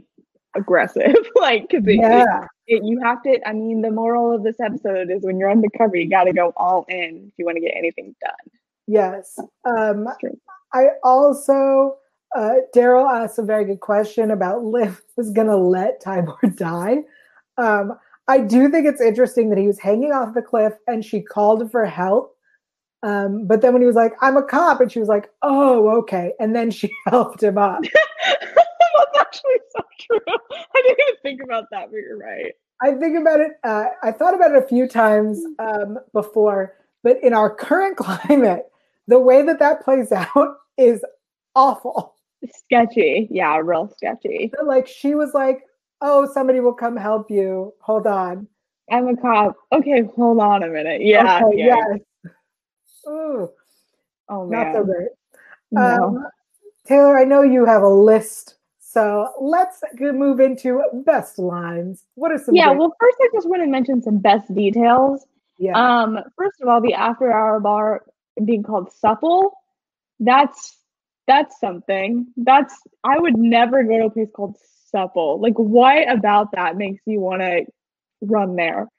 aggressive. 0.56 1.16
like, 1.36 1.70
cause 1.70 1.84
yeah. 1.86 2.48
You 2.68 3.02
have 3.04 3.22
to, 3.24 3.40
I 3.46 3.52
mean, 3.52 3.82
the 3.82 3.92
moral 3.92 4.34
of 4.34 4.44
this 4.44 4.60
episode 4.60 5.12
is 5.12 5.24
when 5.24 5.38
you're 5.38 5.52
undercover, 5.52 5.98
you 5.98 6.10
got 6.10 6.24
to 6.26 6.34
go 6.34 6.54
all 6.56 6.86
in 6.88 7.26
if 7.28 7.34
you 7.38 7.46
want 7.46 7.58
to 7.58 7.62
get 7.62 7.74
anything 7.76 8.16
done. 8.22 8.60
Yes. 8.88 9.38
Um, 9.66 10.08
I 10.74 10.88
also, 11.04 11.98
uh, 12.36 12.56
Daryl 12.74 13.12
asked 13.12 13.40
a 13.40 13.44
very 13.44 13.66
good 13.66 13.82
question 13.82 14.32
about 14.32 14.64
Liv 14.64 15.02
was 15.18 15.32
going 15.32 15.48
to 15.48 15.58
let 15.58 16.02
Tybor 16.02 16.56
die. 16.56 17.00
Um, 17.58 17.98
I 18.28 18.40
do 18.40 18.70
think 18.70 18.88
it's 18.88 19.02
interesting 19.02 19.50
that 19.50 19.58
he 19.58 19.68
was 19.68 19.80
hanging 19.80 20.14
off 20.14 20.34
the 20.34 20.42
cliff 20.42 20.74
and 20.88 21.04
she 21.04 21.22
called 21.22 21.70
for 21.72 21.86
help. 21.86 22.36
Um, 23.04 23.48
but 23.48 23.62
then 23.62 23.74
when 23.74 23.82
he 23.82 23.88
was 23.88 23.96
like, 23.96 24.14
I'm 24.22 24.38
a 24.38 24.44
cop, 24.44 24.80
and 24.80 24.92
she 24.92 25.00
was 25.00 25.10
like, 25.10 25.30
Oh, 25.42 25.90
okay. 26.00 26.34
And 26.40 26.56
then 26.56 26.70
she 26.72 26.90
helped 27.08 27.42
him 27.42 27.58
up. 27.58 27.82
Actually 29.32 29.60
so 29.76 29.84
true. 30.00 30.36
I 30.52 30.82
didn't 30.84 31.00
even 31.08 31.22
think 31.22 31.42
about 31.44 31.66
that, 31.72 31.90
but 31.92 31.98
you're 31.98 32.18
right. 32.18 32.54
I 32.82 32.94
think 32.94 33.18
about 33.18 33.40
it, 33.40 33.52
uh, 33.64 33.86
I 34.02 34.12
thought 34.12 34.34
about 34.34 34.52
it 34.52 34.64
a 34.64 34.68
few 34.68 34.88
times 34.88 35.44
um, 35.60 36.00
before, 36.14 36.76
but 37.04 37.24
in 37.24 37.34
our 37.34 37.54
current 37.54 37.96
climate, 37.98 38.66
the 39.08 39.20
way 39.20 39.44
that 39.44 39.60
that 39.60 39.84
plays 39.84 40.12
out 40.36 40.56
is 40.78 41.04
awful. 41.56 42.16
Sketchy. 42.52 43.28
Yeah, 43.30 43.58
real 43.58 43.94
sketchy. 43.96 44.52
So, 44.58 44.66
like, 44.66 44.88
she 44.88 45.14
was 45.14 45.34
like, 45.34 45.62
oh, 46.02 46.28
somebody 46.34 46.60
will 46.60 46.74
come 46.74 46.98
help 46.98 47.30
you. 47.30 47.74
Hold 47.82 48.08
on. 48.08 48.48
I'm 48.92 49.08
a 49.08 49.16
cop. 49.16 49.56
Okay, 49.72 50.04
hold 50.16 50.40
on 50.40 50.64
a 50.64 50.68
minute. 50.68 51.02
Yeah. 51.02 51.42
Okay, 51.46 51.60
yeah. 51.60 51.76
Yes. 51.92 52.34
Ooh. 53.08 53.50
Oh 54.28 54.48
man. 54.48 54.74
Not 54.74 54.76
so 54.76 54.84
great. 54.84 55.10
No. 55.72 55.82
Um, 55.82 56.28
Taylor, 56.86 57.18
I 57.18 57.24
know 57.24 57.42
you 57.44 57.66
have 57.66 57.84
a 57.84 57.90
list. 57.90 58.56
So 58.92 59.32
let's 59.40 59.82
move 59.98 60.42
into 60.42 60.84
best 61.06 61.40
lines. 61.40 62.04
What 62.16 62.34
are 62.34 62.38
some? 62.38 62.56
Yeah, 62.56 62.72
well, 62.72 62.94
first 63.00 63.18
I 63.22 63.30
just 63.34 63.48
want 63.48 63.62
to 63.62 63.68
mention 63.68 64.02
some 64.02 64.18
best 64.18 64.54
details. 64.54 65.26
Yeah. 65.58 65.78
Um, 65.78 66.20
first 66.38 66.60
of 66.62 66.68
all, 66.68 66.82
the 66.82 66.94
after 66.94 67.32
hour 67.32 67.62
bar 67.62 68.04
being 68.44 68.64
called 68.64 68.92
supple. 68.92 69.54
That's 70.20 70.78
that's 71.26 71.58
something. 71.62 72.28
That's 72.36 72.76
I 73.06 73.18
would 73.18 73.38
never 73.38 73.82
go 73.84 73.98
to 73.98 74.06
a 74.08 74.10
place 74.10 74.30
called 74.36 74.58
supple. 74.90 75.40
Like, 75.40 75.58
what 75.58 76.12
about 76.12 76.52
that 76.52 76.76
makes 76.76 77.02
you 77.06 77.22
want 77.22 77.42
to 77.44 77.66
run 78.20 78.58
there? 78.58 78.90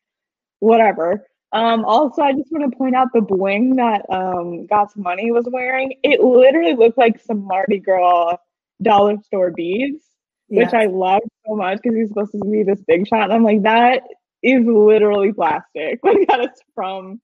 Whatever. 0.61 1.27
Um, 1.53 1.85
also, 1.85 2.23
I 2.23 2.33
just 2.33 2.51
want 2.51 2.71
to 2.71 2.79
point 2.79 2.97
out 2.97 3.09
the 3.13 3.21
bling 3.21 3.77
that 3.77 4.07
um, 4.09 4.65
Got 4.65 4.97
Money 4.97 5.33
was 5.33 5.45
wearing. 5.53 5.99
It 6.03 6.23
literally 6.23 6.75
looked 6.75 6.97
like 6.97 7.21
some 7.21 7.45
Mardi 7.47 7.79
Gras 7.79 8.39
dollar 8.83 9.17
store 9.25 9.51
beads, 9.51 10.05
yes. 10.49 10.67
which 10.67 10.75
I 10.75 10.87
love 10.87 11.23
so 11.47 11.57
much 11.57 11.79
because 11.83 11.97
he's 11.97 12.09
supposed 12.09 12.33
to 12.33 12.39
be 12.51 12.63
this 12.63 12.81
big 12.87 13.07
shot. 13.07 13.25
And 13.25 13.33
I'm 13.33 13.45
like, 13.45 13.63
that 13.63 14.03
is 14.43 14.65
literally 14.67 15.33
plastic. 15.33 16.01
Like, 16.05 16.27
that 16.29 16.41
is 16.41 16.61
from 16.75 17.21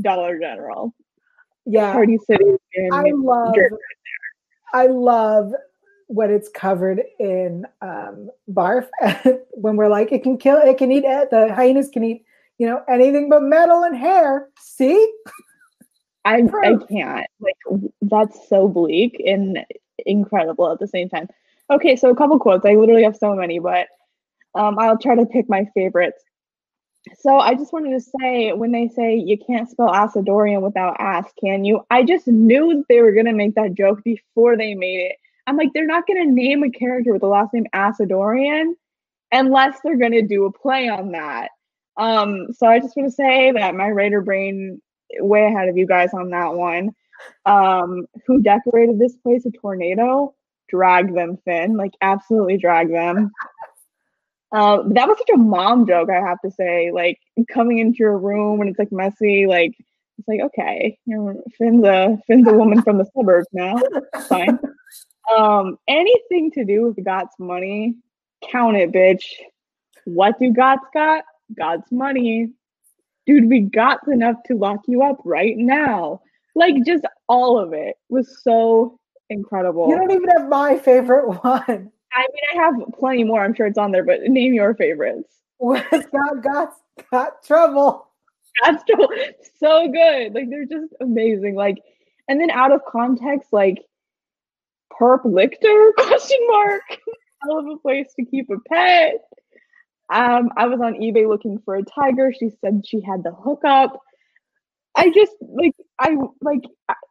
Dollar 0.00 0.38
General. 0.38 0.94
Yeah. 1.66 1.92
Party 1.92 2.18
City. 2.26 2.56
I 2.92 3.10
love, 3.14 3.54
I 4.72 4.86
love 4.86 5.52
when 6.08 6.30
it's 6.30 6.48
covered 6.48 7.02
in 7.20 7.66
um, 7.82 8.30
barf 8.50 8.88
when 9.52 9.76
we're 9.76 9.88
like 9.88 10.10
it 10.10 10.22
can 10.22 10.38
kill 10.38 10.56
it 10.56 10.78
can 10.78 10.90
eat 10.90 11.02
the 11.02 11.52
hyenas 11.54 11.90
can 11.90 12.02
eat 12.02 12.24
you 12.56 12.66
know 12.66 12.82
anything 12.88 13.28
but 13.28 13.42
metal 13.42 13.84
and 13.84 13.96
hair 13.96 14.48
see 14.58 15.12
I, 16.24 16.42
I 16.62 16.76
can't 16.90 17.26
like 17.40 17.82
that's 18.02 18.48
so 18.48 18.68
bleak 18.68 19.22
and 19.24 19.58
incredible 20.08 20.70
at 20.72 20.78
the 20.78 20.88
same 20.88 21.08
time. 21.08 21.28
Okay 21.70 21.96
so 21.96 22.10
a 22.10 22.16
couple 22.16 22.38
quotes. 22.38 22.64
I 22.64 22.74
literally 22.74 23.04
have 23.04 23.16
so 23.16 23.34
many 23.34 23.58
but 23.58 23.86
um, 24.54 24.78
i'll 24.78 24.98
try 24.98 25.14
to 25.14 25.26
pick 25.26 25.48
my 25.48 25.66
favorites. 25.74 26.22
So 27.20 27.38
i 27.38 27.54
just 27.54 27.72
wanted 27.72 27.90
to 27.90 28.10
say 28.20 28.52
when 28.52 28.72
they 28.72 28.88
say 28.88 29.16
you 29.16 29.38
can't 29.38 29.68
spell 29.68 29.88
acidorian 29.88 30.62
without 30.62 30.96
ass 30.98 31.30
can 31.40 31.64
you? 31.64 31.80
I 31.90 32.02
just 32.02 32.26
knew 32.26 32.84
they 32.88 33.00
were 33.02 33.12
to 33.26 33.32
make 33.32 33.54
that 33.54 33.74
joke 33.74 34.02
before 34.02 34.56
they 34.56 34.74
made 34.74 35.00
it. 35.10 35.16
I'm 35.48 35.56
like, 35.56 35.72
they're 35.72 35.86
not 35.86 36.06
to 36.22 36.30
name 36.30 36.62
a 36.62 36.70
character 36.70 37.10
with 37.10 37.22
the 37.22 37.26
last 37.26 37.54
name 37.54 37.64
Acidorian 37.74 38.74
unless 39.32 39.78
they're 39.82 39.96
to 40.12 40.20
do 40.20 40.44
a 40.44 40.52
play 40.52 40.88
on 40.88 41.12
that. 41.12 41.48
Um, 41.96 42.48
so 42.52 42.66
I 42.66 42.78
just 42.78 42.94
want 42.96 43.08
to 43.08 43.14
say 43.14 43.52
that 43.52 43.74
my 43.74 43.88
writer 43.88 44.20
brain 44.20 44.80
way 45.20 45.46
ahead 45.46 45.70
of 45.70 45.76
you 45.78 45.86
guys 45.86 46.12
on 46.12 46.30
that 46.30 46.52
one. 46.52 46.90
Um, 47.44 48.06
who 48.26 48.42
decorated 48.42 48.98
this 48.98 49.16
place 49.16 49.46
a 49.46 49.50
tornado? 49.50 50.34
Drag 50.68 51.14
them, 51.14 51.38
Finn. 51.44 51.76
Like 51.76 51.92
absolutely 52.00 52.58
drag 52.58 52.90
them. 52.90 53.30
Uh, 54.50 54.82
that 54.88 55.06
was 55.06 55.18
such 55.18 55.30
a 55.34 55.38
mom 55.38 55.86
joke, 55.86 56.08
I 56.10 56.20
have 56.20 56.40
to 56.42 56.50
say. 56.50 56.90
Like 56.90 57.18
coming 57.52 57.78
into 57.78 57.98
your 57.98 58.18
room 58.18 58.60
and 58.60 58.70
it's 58.70 58.78
like 58.78 58.92
messy, 58.92 59.46
like 59.46 59.72
it's 60.18 60.28
like 60.28 60.40
okay, 60.40 60.98
you 61.06 61.16
know, 61.16 61.42
Finn's 61.56 61.84
a 61.84 62.18
Finn's 62.26 62.48
a 62.48 62.52
woman 62.52 62.82
from 62.82 62.98
the 62.98 63.08
suburbs 63.16 63.48
now. 63.52 63.78
Fine. 64.28 64.58
Um, 65.36 65.78
anything 65.86 66.50
to 66.52 66.64
do 66.64 66.86
with 66.86 67.04
Gots 67.04 67.38
money, 67.38 67.94
count 68.50 68.76
it, 68.76 68.92
bitch. 68.92 69.24
What 70.04 70.38
do 70.38 70.52
Gots 70.52 70.78
got? 70.94 71.24
Gots 71.54 71.90
money. 71.92 72.50
Dude, 73.26 73.48
we 73.48 73.60
got 73.60 74.00
enough 74.08 74.36
to 74.46 74.56
lock 74.56 74.80
you 74.86 75.02
up 75.02 75.18
right 75.24 75.56
now. 75.56 76.22
Like 76.58 76.84
just 76.84 77.04
all 77.28 77.58
of 77.58 77.72
it 77.72 77.96
was 78.08 78.42
so 78.42 78.98
incredible. 79.30 79.88
You 79.88 79.96
don't 79.96 80.10
even 80.10 80.28
have 80.30 80.48
my 80.48 80.76
favorite 80.76 81.28
one. 81.44 81.92
I 82.12 82.20
mean, 82.20 82.44
I 82.52 82.56
have 82.56 82.74
plenty 82.98 83.22
more. 83.24 83.44
I'm 83.44 83.54
sure 83.54 83.66
it's 83.66 83.78
on 83.78 83.92
there, 83.92 84.04
but 84.04 84.22
name 84.22 84.54
your 84.54 84.74
favorites. 84.74 85.32
What's 85.58 86.06
got 86.06 86.42
got 87.10 87.42
trouble? 87.44 88.08
Trouble. 88.56 89.08
So 89.60 89.88
good. 89.88 90.34
Like 90.34 90.50
they're 90.50 90.64
just 90.64 90.92
amazing. 91.00 91.54
Like, 91.54 91.78
and 92.28 92.40
then 92.40 92.50
out 92.50 92.72
of 92.72 92.80
context, 92.86 93.52
like 93.52 93.84
Herb 94.98 95.22
Lichter? 95.22 95.94
Question 95.96 96.38
mark. 96.48 96.82
Hell 97.44 97.58
of 97.58 97.66
a 97.66 97.76
place 97.76 98.12
to 98.18 98.24
keep 98.24 98.50
a 98.50 98.58
pet. 98.68 99.24
Um, 100.10 100.50
I 100.56 100.66
was 100.66 100.80
on 100.80 100.94
eBay 100.94 101.28
looking 101.28 101.60
for 101.64 101.76
a 101.76 101.84
tiger. 101.84 102.32
She 102.32 102.50
said 102.60 102.84
she 102.86 103.00
had 103.00 103.22
the 103.22 103.32
hookup. 103.32 104.00
I 104.98 105.10
just 105.10 105.36
like 105.40 105.76
I 106.00 106.16
like 106.40 106.64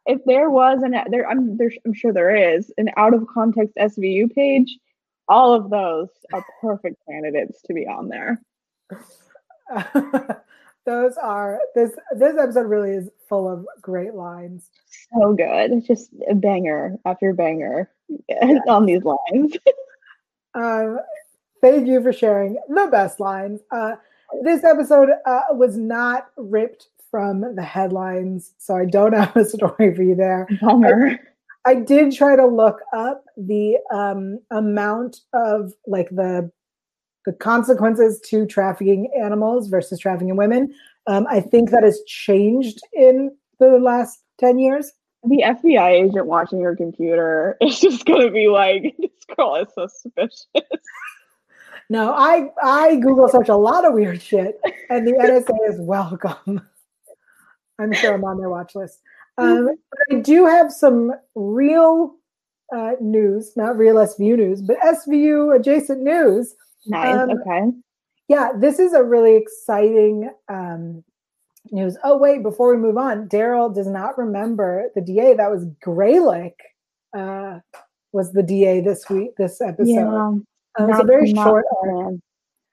if 0.04 0.20
there 0.26 0.50
was 0.50 0.82
an 0.82 0.94
there 1.10 1.28
I'm 1.28 1.56
there 1.56 1.72
I'm 1.86 1.94
sure 1.94 2.12
there 2.12 2.36
is 2.36 2.70
an 2.76 2.90
out 2.98 3.14
of 3.14 3.26
context 3.26 3.76
SVU 3.76 4.32
page. 4.34 4.78
All 5.26 5.54
of 5.54 5.70
those 5.70 6.08
are 6.34 6.44
perfect 6.60 6.96
candidates 7.08 7.62
to 7.62 7.72
be 7.72 7.86
on 7.86 8.08
there. 8.08 8.42
those 10.84 11.16
are 11.16 11.60
this 11.74 11.92
this 12.14 12.36
episode 12.36 12.66
really 12.66 12.90
is 12.90 13.08
full 13.26 13.50
of 13.50 13.66
great 13.80 14.14
lines. 14.14 14.68
So 15.12 15.32
good. 15.32 15.86
Just 15.86 16.10
a 16.28 16.34
banger 16.34 16.98
after 17.06 17.32
banger 17.32 17.90
on 18.68 18.84
these 18.84 19.02
lines. 19.02 19.56
um, 20.54 20.98
thank 21.62 21.86
you 21.86 22.02
for 22.02 22.12
sharing 22.12 22.58
the 22.68 22.88
best 22.90 23.18
lines. 23.18 23.60
Uh, 23.70 23.96
this 24.42 24.62
episode 24.62 25.08
uh, 25.24 25.40
was 25.52 25.78
not 25.78 26.28
ripped 26.36 26.88
from 27.10 27.54
the 27.54 27.62
headlines, 27.62 28.54
so 28.58 28.76
I 28.76 28.84
don't 28.84 29.12
have 29.14 29.36
a 29.36 29.44
story 29.44 29.94
for 29.94 30.02
you 30.02 30.14
there. 30.14 30.46
Bummer. 30.60 31.18
I, 31.64 31.70
I 31.70 31.74
did 31.74 32.12
try 32.12 32.36
to 32.36 32.46
look 32.46 32.80
up 32.94 33.24
the 33.36 33.78
um, 33.92 34.40
amount 34.50 35.20
of 35.32 35.72
like 35.86 36.08
the 36.10 36.50
the 37.26 37.32
consequences 37.34 38.20
to 38.20 38.46
trafficking 38.46 39.10
animals 39.14 39.68
versus 39.68 39.98
trafficking 39.98 40.36
women. 40.36 40.72
Um, 41.06 41.26
I 41.28 41.40
think 41.40 41.70
that 41.70 41.82
has 41.82 42.00
changed 42.06 42.80
in 42.94 43.36
the 43.58 43.78
last 43.78 44.20
10 44.38 44.58
years. 44.58 44.92
The 45.24 45.42
FBI 45.44 45.90
agent 45.90 46.26
watching 46.26 46.60
your 46.60 46.74
computer 46.74 47.58
is 47.60 47.80
just 47.80 48.06
going 48.06 48.26
to 48.26 48.32
be 48.32 48.48
like, 48.48 48.94
this 48.98 49.10
girl 49.36 49.56
is 49.56 49.68
suspicious. 49.74 50.46
No, 51.90 52.12
I 52.12 52.50
I 52.62 52.96
Google 52.96 53.30
search 53.30 53.48
a 53.48 53.56
lot 53.56 53.86
of 53.86 53.94
weird 53.94 54.20
shit, 54.20 54.60
and 54.90 55.06
the 55.06 55.12
NSA 55.12 55.70
is 55.70 55.80
welcome. 55.80 56.60
I'm 57.78 57.92
sure 57.92 58.14
I'm 58.14 58.24
on 58.24 58.38
their 58.38 58.50
watch 58.50 58.74
list. 58.74 59.00
Um, 59.38 59.68
I 60.10 60.16
do 60.16 60.46
have 60.46 60.72
some 60.72 61.12
real 61.36 62.16
uh, 62.74 62.94
news, 63.00 63.52
not 63.56 63.78
real 63.78 63.94
SVU 63.94 64.36
news, 64.36 64.62
but 64.62 64.76
SVU 64.80 65.54
adjacent 65.54 66.02
news. 66.02 66.56
Nice. 66.88 67.16
Um, 67.16 67.30
okay. 67.30 67.70
Yeah, 68.26 68.50
this 68.58 68.80
is 68.80 68.94
a 68.94 69.02
really 69.04 69.36
exciting 69.36 70.30
um, 70.48 71.04
news. 71.70 71.96
Oh, 72.02 72.16
wait, 72.16 72.42
before 72.42 72.74
we 72.74 72.82
move 72.82 72.98
on, 72.98 73.28
Daryl 73.28 73.72
does 73.72 73.86
not 73.86 74.18
remember 74.18 74.90
the 74.94 75.00
DA. 75.00 75.34
That 75.34 75.52
was 75.52 75.66
Greylek, 75.86 76.54
uh, 77.16 77.60
was 78.12 78.32
the 78.32 78.42
DA 78.42 78.80
this 78.80 79.08
week, 79.08 79.36
this 79.36 79.60
episode. 79.60 79.88
Yeah. 79.88 80.08
Um, 80.08 80.44
it 80.78 80.82
was 80.82 81.00
a 81.00 81.04
very 81.04 81.32
short. 81.32 81.64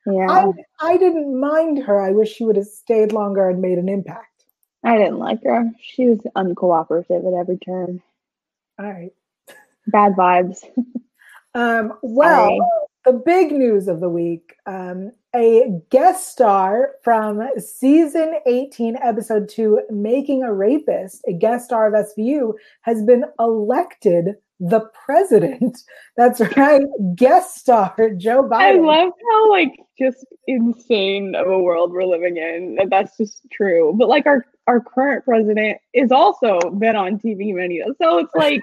Yeah. 0.06 0.28
I, 0.30 0.48
I 0.82 0.98
didn't 0.98 1.40
mind 1.40 1.84
her. 1.84 2.00
I 2.00 2.12
wish 2.12 2.34
she 2.34 2.44
would 2.44 2.58
have 2.58 2.68
stayed 2.68 3.12
longer 3.12 3.50
and 3.50 3.62
made 3.62 3.78
an 3.78 3.90
impact. 3.90 4.35
I 4.86 4.98
didn't 4.98 5.20
like 5.20 5.44
her. 5.44 5.72
She 5.82 6.06
was 6.06 6.20
uncooperative 6.36 7.28
at 7.28 7.34
every 7.34 7.58
turn. 7.58 8.02
All 8.80 8.92
right. 8.92 9.12
Bad 9.88 10.14
vibes. 10.14 10.64
Um, 11.56 11.94
well, 12.02 12.48
Sorry. 12.48 12.60
the 13.06 13.14
big 13.14 13.54
news 13.54 13.88
of 13.88 14.02
the 14.02 14.10
week 14.10 14.58
um, 14.66 15.14
a 15.34 15.82
guest 15.90 16.30
star 16.30 16.96
from 17.02 17.42
season 17.58 18.36
18, 18.46 18.98
episode 18.98 19.50
2, 19.50 19.82
Making 19.90 20.44
a 20.44 20.54
Rapist, 20.54 21.22
a 21.28 21.34
guest 21.34 21.66
star 21.66 21.88
of 21.88 22.06
SVU, 22.08 22.54
has 22.82 23.04
been 23.04 23.26
elected 23.40 24.36
the 24.60 24.82
president. 25.06 25.78
That's 26.18 26.40
right, 26.56 26.84
guest 27.16 27.58
star 27.58 27.96
Joe 28.18 28.44
Biden. 28.44 28.54
I 28.54 28.72
love 28.74 29.14
how 29.30 29.52
like 29.52 29.74
just 30.00 30.26
insane 30.48 31.36
of 31.36 31.48
a 31.48 31.60
world 31.60 31.92
we're 31.92 32.06
living 32.06 32.38
in. 32.38 32.76
that 32.76 32.90
That's 32.90 33.18
just 33.18 33.42
true. 33.52 33.94
But 33.98 34.08
like 34.08 34.26
our 34.26 34.46
our 34.68 34.80
current 34.80 35.26
president 35.26 35.78
is 35.94 36.12
also 36.12 36.60
been 36.72 36.96
on 36.96 37.20
TV 37.20 37.54
many, 37.54 37.82
so 38.02 38.20
it's 38.20 38.32
like 38.36 38.62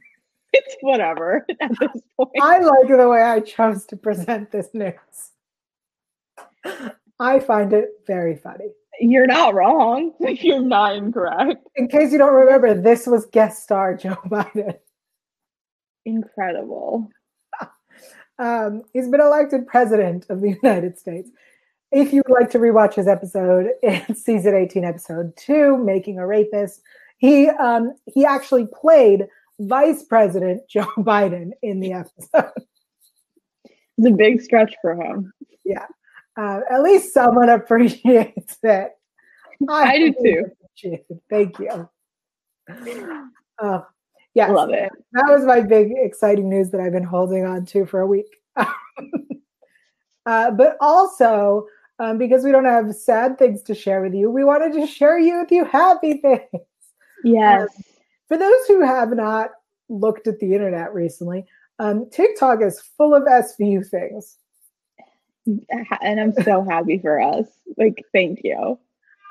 it's 0.52 0.76
whatever 0.80 1.46
at 1.60 1.70
this 1.78 2.02
point. 2.16 2.30
I 2.40 2.58
like 2.58 2.88
the 2.88 3.08
way 3.08 3.22
I 3.22 3.40
chose 3.40 3.86
to 3.86 3.96
present 3.96 4.50
this 4.50 4.68
news. 4.74 4.94
I 7.18 7.40
find 7.40 7.72
it 7.72 7.88
very 8.06 8.36
funny. 8.36 8.66
You're 9.00 9.26
not 9.26 9.54
wrong. 9.54 10.12
You're 10.20 10.60
not 10.60 10.96
incorrect. 10.96 11.66
In 11.76 11.88
case 11.88 12.12
you 12.12 12.18
don't 12.18 12.34
remember, 12.34 12.74
this 12.74 13.06
was 13.06 13.26
guest 13.26 13.62
star 13.62 13.96
Joe 13.96 14.16
Biden. 14.26 14.76
Incredible. 16.04 17.08
Um, 18.38 18.84
he's 18.94 19.06
been 19.06 19.20
elected 19.20 19.66
president 19.66 20.24
of 20.30 20.40
the 20.40 20.56
United 20.62 20.98
States. 20.98 21.28
If 21.92 22.10
you 22.10 22.22
would 22.26 22.34
like 22.34 22.50
to 22.52 22.58
rewatch 22.58 22.94
his 22.94 23.06
episode, 23.06 23.68
it's 23.82 24.24
season 24.24 24.54
18, 24.54 24.82
episode 24.82 25.36
two, 25.36 25.76
Making 25.76 26.18
a 26.18 26.26
Rapist. 26.26 26.80
He 27.18 27.50
um, 27.50 27.92
he 28.06 28.24
actually 28.24 28.66
played 28.66 29.26
Vice 29.58 30.04
President 30.04 30.62
Joe 30.70 30.86
Biden 30.96 31.50
in 31.60 31.80
the 31.80 31.92
episode. 31.92 32.50
It's 33.66 34.06
a 34.06 34.10
big 34.10 34.40
stretch 34.40 34.74
for 34.80 34.94
him. 34.94 35.34
Uh, 36.40 36.60
at 36.70 36.82
least 36.82 37.12
someone 37.12 37.48
appreciates 37.50 38.58
it. 38.62 38.92
I 39.68 39.98
do 39.98 40.14
too. 40.76 40.98
Thank 41.28 41.58
you. 41.58 41.88
Oh, 43.60 43.86
yeah, 44.34 44.50
Love 44.50 44.70
it. 44.70 44.90
that 45.12 45.26
was 45.28 45.44
my 45.44 45.60
big 45.60 45.92
exciting 45.96 46.48
news 46.48 46.70
that 46.70 46.80
I've 46.80 46.92
been 46.92 47.02
holding 47.02 47.44
on 47.44 47.64
to 47.66 47.84
for 47.86 48.00
a 48.00 48.06
week. 48.06 48.26
uh, 50.26 50.50
but 50.52 50.76
also, 50.80 51.66
um, 51.98 52.16
because 52.16 52.44
we 52.44 52.52
don't 52.52 52.64
have 52.64 52.94
sad 52.94 53.38
things 53.38 53.62
to 53.62 53.74
share 53.74 54.02
with 54.02 54.14
you, 54.14 54.30
we 54.30 54.44
wanted 54.44 54.72
to 54.74 54.86
share 54.86 55.18
you 55.18 55.40
with 55.40 55.50
you 55.50 55.64
happy 55.64 56.14
things. 56.22 56.64
Yes. 57.24 57.68
For 58.28 58.38
those 58.38 58.66
who 58.68 58.82
have 58.82 59.10
not 59.10 59.50
looked 59.88 60.28
at 60.28 60.38
the 60.38 60.54
internet 60.54 60.94
recently, 60.94 61.44
um, 61.80 62.08
TikTok 62.10 62.62
is 62.62 62.80
full 62.96 63.14
of 63.14 63.24
SVU 63.24 63.86
things. 63.88 64.38
and 65.46 66.20
I'm 66.20 66.32
so 66.44 66.62
happy 66.62 66.98
for 66.98 67.20
us. 67.20 67.46
Like, 67.76 68.04
thank 68.12 68.40
you. 68.44 68.78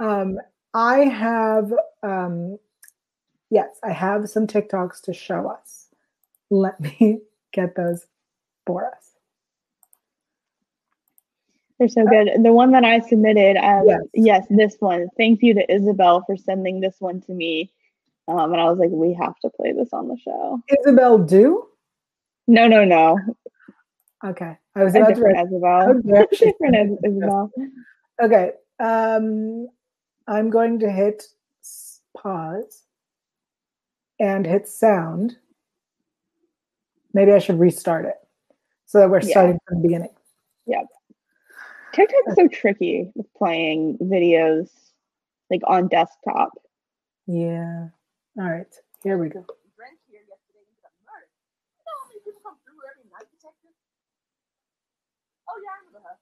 Um, 0.02 0.38
I 0.74 1.06
have, 1.06 1.72
um, 2.04 2.58
yes, 3.50 3.70
I 3.84 3.92
have 3.92 4.30
some 4.30 4.48
TikToks 4.48 5.02
to 5.04 5.14
show 5.14 5.50
us. 5.50 5.88
Let 6.50 6.80
me 6.80 7.20
get 7.54 7.76
those 7.76 8.06
for 8.66 8.88
us. 8.88 9.06
They're 11.78 11.88
so 11.88 12.06
good. 12.06 12.44
The 12.44 12.52
one 12.52 12.72
that 12.72 12.84
I 12.84 13.00
submitted, 13.00 13.56
um, 13.58 13.86
Yes. 13.88 14.02
yes. 14.14 14.46
this 14.50 14.76
one. 14.80 15.08
Thank 15.18 15.42
you 15.42 15.54
to 15.54 15.74
Isabel 15.74 16.24
for 16.26 16.36
sending 16.36 16.82
this 16.82 16.96
one 17.00 17.22
to 17.22 17.32
me. 17.32 17.72
Um, 18.28 18.52
and 18.52 18.62
I 18.62 18.66
was 18.66 18.78
like, 18.78 18.90
we 18.92 19.14
have 19.14 19.40
to 19.40 19.50
play 19.50 19.72
this 19.72 19.90
on 19.94 20.10
the 20.10 20.18
show. 20.18 20.60
Isabel 20.82 21.18
Do? 21.18 21.68
No, 22.48 22.68
no, 22.68 22.84
no. 22.84 23.18
Okay. 24.26 24.58
I 24.76 24.84
was 24.84 24.94
A 24.94 25.00
to 25.00 25.06
different 25.06 25.38
write. 25.38 25.48
Isabel. 25.48 26.02
Dare 26.06 26.28
she 26.34 26.46
different 26.52 27.00
Isabel. 27.06 27.52
Okay. 28.22 28.52
Um, 28.80 29.68
I'm 30.28 30.50
going 30.50 30.80
to 30.80 30.92
hit 30.92 31.24
pause 32.18 32.84
and 34.20 34.46
hit 34.46 34.68
sound. 34.68 35.38
Maybe 37.14 37.32
I 37.32 37.40
should 37.40 37.60
restart 37.60 38.06
it 38.06 38.16
so 38.86 39.00
that 39.00 39.10
we're 39.10 39.22
Yeah. 39.22 39.32
starting 39.32 39.60
from 39.68 39.82
the 39.82 39.88
beginning. 39.88 40.16
Yeah. 40.66 40.84
TikTok's 41.94 42.36
so 42.36 42.48
tricky 42.48 43.12
with 43.16 43.32
playing 43.34 43.98
videos 43.98 44.70
like 45.50 45.62
on 45.66 45.88
desktop. 45.88 46.52
Yeah. 47.26 47.90
All 48.38 48.46
right. 48.50 48.70
Here 49.02 49.18
we 49.18 49.30
go. 49.30 49.42
drank 49.74 49.98
here 50.06 50.22
yesterday 50.22 50.62
and 50.62 50.70
ended 50.70 50.86
up 50.86 50.94
murdered. 51.02 51.32
You 51.80 51.84
know 51.88 51.96
how 51.98 52.06
many 52.14 52.20
people 52.22 52.42
come 52.46 52.58
through 52.62 52.78
here 52.78 52.92
every 52.94 53.10
night, 53.10 53.26
detective? 53.34 53.74
Oh 55.50 55.58
yeah, 55.66 55.74
I 55.74 55.78
remember 55.82 56.06
her. 56.06 56.16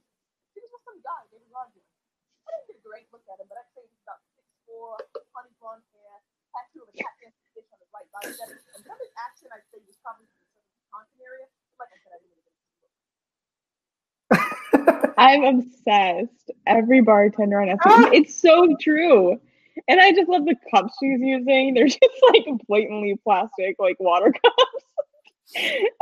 She 0.56 0.64
was 0.64 0.72
with 0.72 0.84
some 0.88 1.02
guy, 1.04 1.20
David 1.34 1.52
Rogers. 1.52 1.84
I 2.48 2.56
didn't 2.56 2.68
get 2.72 2.78
a 2.80 2.86
great 2.88 3.12
look 3.12 3.28
at 3.28 3.42
him, 3.44 3.48
but 3.52 3.60
I'd 3.60 3.68
say 3.76 3.84
he's 3.84 4.00
about 4.08 4.24
six 4.40 4.48
four, 4.64 4.96
honey 5.36 5.52
blonde 5.60 5.84
hair, 5.92 6.16
tattoo 6.56 6.88
of 6.88 6.90
a 6.90 6.96
cat 6.96 7.12
fish 8.22 8.38
on 8.42 8.50
his 8.50 8.62
right 8.64 8.78
bicep. 8.78 8.78
And 8.78 8.86
his 9.02 9.12
accent, 9.18 9.50
I'd 9.54 9.66
say 9.74 9.80
he 9.82 9.88
was 9.88 9.98
probably 10.02 10.26
from 10.30 10.40
the 10.42 10.50
Southern 10.54 10.78
Wisconsin 10.78 11.20
area. 11.24 11.48
But 11.78 11.88
like 11.88 11.92
I 11.94 12.00
said, 12.04 12.12
I 12.14 12.20
didn't 12.22 12.38
really 12.38 12.54
get 12.54 12.58
a 12.58 12.70
good 12.78 12.86
look. 12.86 13.18
I'm 15.18 15.44
obsessed. 15.44 16.52
Every 16.66 17.02
bartender 17.02 17.62
on 17.62 17.68
SNL. 17.68 17.78
Ah! 17.86 18.10
It's 18.14 18.40
so 18.40 18.76
true. 18.80 19.40
And 19.88 20.00
I 20.02 20.12
just 20.12 20.30
love 20.30 20.46
the 20.46 20.56
cups 20.74 20.94
she's 21.00 21.20
using. 21.22 21.74
They're 21.74 21.88
just 21.88 22.02
like 22.34 22.46
blatantly 22.68 23.18
plastic, 23.24 23.76
like 23.80 24.00
water 24.00 24.32
cups. 24.44 24.84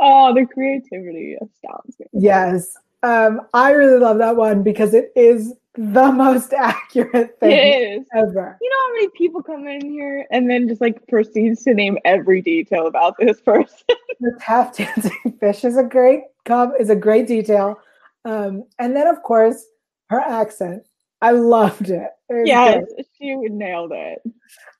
oh, 0.00 0.34
the 0.34 0.46
creativity 0.46 1.36
astounds 1.40 1.98
me. 2.00 2.06
Yes. 2.12 2.76
Um, 3.02 3.42
I 3.54 3.70
really 3.70 3.98
love 3.98 4.18
that 4.18 4.36
one 4.36 4.62
because 4.62 4.94
it 4.94 5.12
is 5.14 5.54
the 5.74 6.10
most 6.12 6.52
accurate 6.52 7.38
thing 7.38 8.04
ever. 8.14 8.58
You 8.60 8.70
know 8.70 8.76
how 8.86 8.92
many 8.94 9.08
people 9.10 9.42
come 9.42 9.66
in 9.66 9.80
here 9.82 10.26
and 10.30 10.48
then 10.48 10.68
just 10.68 10.80
like 10.80 11.06
proceeds 11.06 11.62
to 11.64 11.74
name 11.74 11.98
every 12.04 12.40
detail 12.40 12.86
about 12.86 13.14
this 13.18 13.40
person? 13.44 13.78
The 14.20 14.36
half 14.40 14.76
dancing 14.76 15.36
fish 15.38 15.64
is 15.64 15.76
a 15.76 15.84
great 15.84 16.22
com- 16.44 16.74
is 16.78 16.90
a 16.90 16.96
great 16.96 17.26
detail. 17.26 17.78
Um, 18.24 18.64
and 18.78 18.96
then 18.96 19.06
of 19.06 19.22
course 19.22 19.64
her 20.08 20.20
accent. 20.20 20.84
I 21.22 21.30
loved 21.30 21.90
it. 21.90 22.10
It 22.28 22.46
yes, 22.46 22.84
she 23.16 23.34
nailed 23.34 23.92
it. 23.92 24.20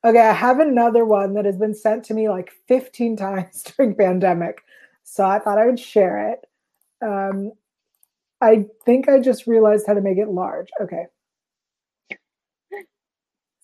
Okay, 0.04 0.20
I 0.20 0.32
have 0.32 0.60
another 0.60 1.04
one 1.04 1.34
that 1.34 1.44
has 1.44 1.56
been 1.56 1.74
sent 1.74 2.04
to 2.04 2.14
me 2.14 2.28
like 2.28 2.52
15 2.68 3.16
times 3.16 3.62
during 3.76 3.94
pandemic. 3.94 4.62
So 5.02 5.24
I 5.24 5.38
thought 5.38 5.58
I 5.58 5.66
would 5.66 5.80
share 5.80 6.32
it. 6.32 6.46
Um, 7.00 7.52
I 8.40 8.66
think 8.84 9.08
I 9.08 9.18
just 9.20 9.46
realized 9.46 9.86
how 9.86 9.94
to 9.94 10.00
make 10.00 10.18
it 10.18 10.28
large. 10.28 10.68
Okay. 10.80 11.06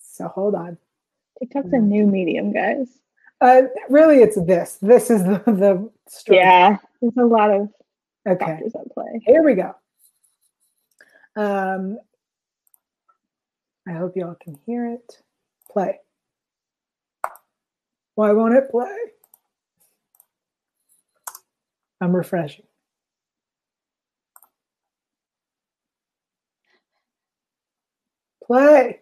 So 0.00 0.28
hold 0.28 0.54
on. 0.54 0.78
TikTok's 1.38 1.72
a 1.72 1.78
new 1.78 2.06
medium, 2.06 2.52
guys. 2.52 2.87
Uh, 3.40 3.62
really, 3.88 4.18
it's 4.22 4.40
this. 4.42 4.78
This 4.80 5.11
is 5.11 5.24
the, 5.24 5.42
the 5.46 5.90
story. 6.08 6.38
Yeah, 6.38 6.76
there's 7.00 7.16
a 7.18 7.24
lot 7.24 7.50
of 7.50 7.68
Okay. 8.26 8.44
factors 8.44 8.72
at 8.76 8.92
play. 8.94 9.20
Here 9.26 9.42
we 9.42 9.54
go. 9.54 9.74
Um, 11.35 11.98
I 13.88 13.92
hope 13.92 14.16
y'all 14.16 14.37
can 14.40 14.56
hear 14.64 14.87
it. 14.87 15.20
Play. 15.70 15.98
Why 18.14 18.30
won't 18.32 18.54
it 18.54 18.70
play? 18.70 18.96
I'm 22.00 22.14
refreshing. 22.14 22.64
Play. 28.46 29.00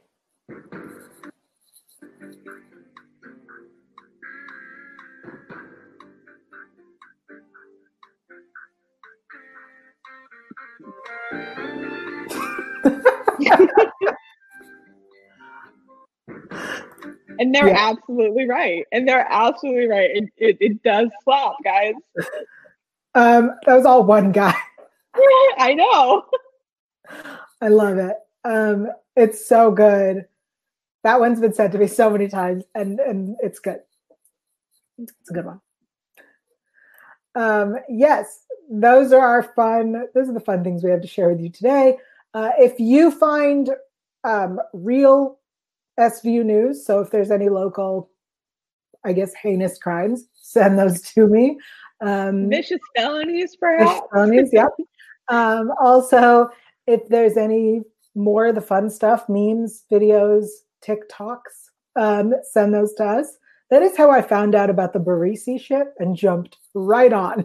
And 17.38 17.54
they're 17.54 17.68
Yeah. 17.68 17.88
absolutely 17.90 18.46
right. 18.46 18.84
And 18.92 19.08
they're 19.08 19.26
absolutely 19.30 19.88
right. 19.88 20.10
It, 20.14 20.24
it, 20.36 20.56
it 20.60 20.82
does 20.82 21.08
slap, 21.24 21.54
guys. 21.64 21.94
Um, 23.14 23.52
that 23.64 23.74
was 23.74 23.86
all 23.86 24.04
one 24.04 24.30
guy. 24.30 24.54
I 25.58 25.72
know. 25.74 26.24
I 27.62 27.68
love 27.68 27.96
it. 27.96 28.16
Um, 28.44 28.88
it's 29.16 29.46
so 29.46 29.70
good. 29.70 30.26
That 31.02 31.20
one's 31.20 31.40
been 31.40 31.54
said 31.54 31.72
to 31.72 31.78
me 31.78 31.86
so 31.86 32.10
many 32.10 32.28
times, 32.28 32.64
and 32.74 33.00
and 33.00 33.36
it's 33.42 33.58
good. 33.58 33.80
It's 34.98 35.12
a 35.30 35.32
good 35.32 35.46
one. 35.46 35.60
Um, 37.34 37.76
yes, 37.88 38.44
those 38.70 39.12
are 39.12 39.26
our 39.26 39.42
fun. 39.42 40.06
Those 40.14 40.28
are 40.28 40.34
the 40.34 40.40
fun 40.40 40.62
things 40.62 40.82
we 40.84 40.90
have 40.90 41.00
to 41.02 41.08
share 41.08 41.28
with 41.30 41.40
you 41.40 41.50
today. 41.50 41.98
Uh, 42.34 42.50
if 42.58 42.78
you 42.78 43.10
find 43.10 43.70
um, 44.24 44.60
real 44.72 45.38
SVU 45.98 46.44
news, 46.44 46.84
so 46.84 47.00
if 47.00 47.10
there's 47.10 47.30
any 47.30 47.48
local, 47.48 48.10
I 49.04 49.12
guess 49.12 49.32
heinous 49.34 49.78
crimes, 49.78 50.26
send 50.34 50.78
those 50.78 51.00
to 51.12 51.26
me. 51.26 51.58
Um, 52.00 52.48
Vicious 52.48 52.80
felonies, 52.96 53.56
perhaps. 53.56 54.00
brownies, 54.10 54.50
yep. 54.52 54.70
Um, 55.28 55.70
also, 55.80 56.50
if 56.88 57.06
there's 57.08 57.36
any 57.36 57.82
more 58.14 58.46
of 58.46 58.54
the 58.54 58.60
fun 58.60 58.90
stuff, 58.90 59.28
memes, 59.28 59.84
videos, 59.90 60.46
TikToks, 60.84 61.70
um, 61.96 62.34
send 62.50 62.74
those 62.74 62.94
to 62.94 63.04
us. 63.04 63.38
That 63.70 63.82
is 63.82 63.96
how 63.96 64.10
I 64.10 64.20
found 64.22 64.54
out 64.54 64.70
about 64.70 64.92
the 64.92 64.98
Barisi 64.98 65.60
ship 65.60 65.94
and 65.98 66.16
jumped 66.16 66.56
right 66.74 67.12
on. 67.12 67.40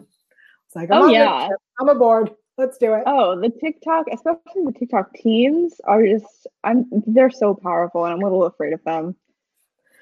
It's 0.65 0.75
like, 0.75 0.89
I'm, 0.91 1.03
Oh, 1.03 1.07
yeah. 1.09 1.49
I'm 1.79 1.89
aboard. 1.89 2.31
Let's 2.57 2.77
do 2.77 2.93
it. 2.93 3.03
Oh, 3.05 3.39
the 3.39 3.49
TikTok, 3.49 4.05
especially 4.11 4.63
the 4.65 4.71
TikTok 4.71 5.13
teens, 5.13 5.79
are 5.83 6.05
just 6.05 6.47
I'm 6.63 6.85
they're 7.05 7.29
so 7.29 7.53
powerful 7.53 8.05
and 8.05 8.13
I'm 8.13 8.21
a 8.21 8.23
little 8.23 8.45
afraid 8.45 8.71
of 8.73 8.83
them. 8.85 9.15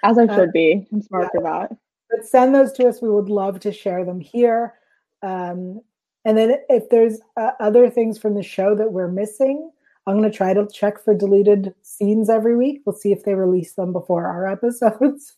As 0.04 0.18
I 0.20 0.26
Uh, 0.26 0.36
should 0.36 0.52
be. 0.54 0.88
I'm 0.94 1.02
smart 1.02 1.24
yeah. 1.34 1.40
for 1.40 1.44
that. 1.44 1.78
but 2.12 2.26
send 2.26 2.54
those 2.54 2.72
to 2.74 2.88
us. 2.88 3.02
We 3.02 3.10
would 3.10 3.28
love 3.30 3.60
to 3.62 3.72
share 3.72 4.06
them 4.06 4.20
here. 4.20 4.76
Um, 5.24 5.82
and 6.26 6.38
then 6.38 6.58
if 6.70 6.90
there's 6.90 7.20
uh, 7.38 7.52
other 7.60 7.90
things 7.90 8.20
from 8.20 8.36
the 8.36 8.44
show 8.44 8.76
that 8.76 8.92
we're 8.94 9.08
missing, 9.12 9.72
I'm 10.06 10.18
going 10.18 10.30
to 10.30 10.36
try 10.36 10.54
to 10.54 10.68
check 10.68 11.02
for 11.04 11.14
deleted 11.14 11.74
scenes 11.82 12.30
every 12.30 12.56
week. 12.58 12.82
We'll 12.86 12.96
see 12.96 13.12
if 13.12 13.24
they 13.24 13.36
release 13.36 13.74
them 13.74 13.94
before 13.94 14.26
our 14.28 14.48
episodes. 14.52 15.34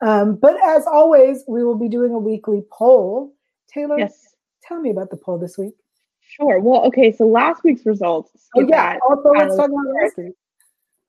Um, 0.00 0.36
but 0.36 0.56
as 0.62 0.86
always, 0.86 1.42
we 1.48 1.64
will 1.64 1.74
be 1.78 1.88
doing 1.88 2.12
a 2.12 2.18
weekly 2.18 2.62
poll. 2.70 3.34
Taylor, 3.72 3.98
Yes. 3.98 4.34
tell 4.62 4.80
me 4.80 4.90
about 4.90 5.10
the 5.10 5.16
poll 5.16 5.38
this 5.38 5.58
week. 5.58 5.74
Sure. 6.20 6.60
Well, 6.60 6.84
okay, 6.86 7.10
so 7.12 7.26
last 7.26 7.64
week's 7.64 7.86
results. 7.86 8.30
Oh 8.54 8.60
yeah. 8.60 8.94
that. 8.94 9.00
Also, 9.08 9.30
let's 9.30 9.56
talk 9.56 9.70
about 9.70 9.86
last 10.02 10.16
week. 10.18 10.34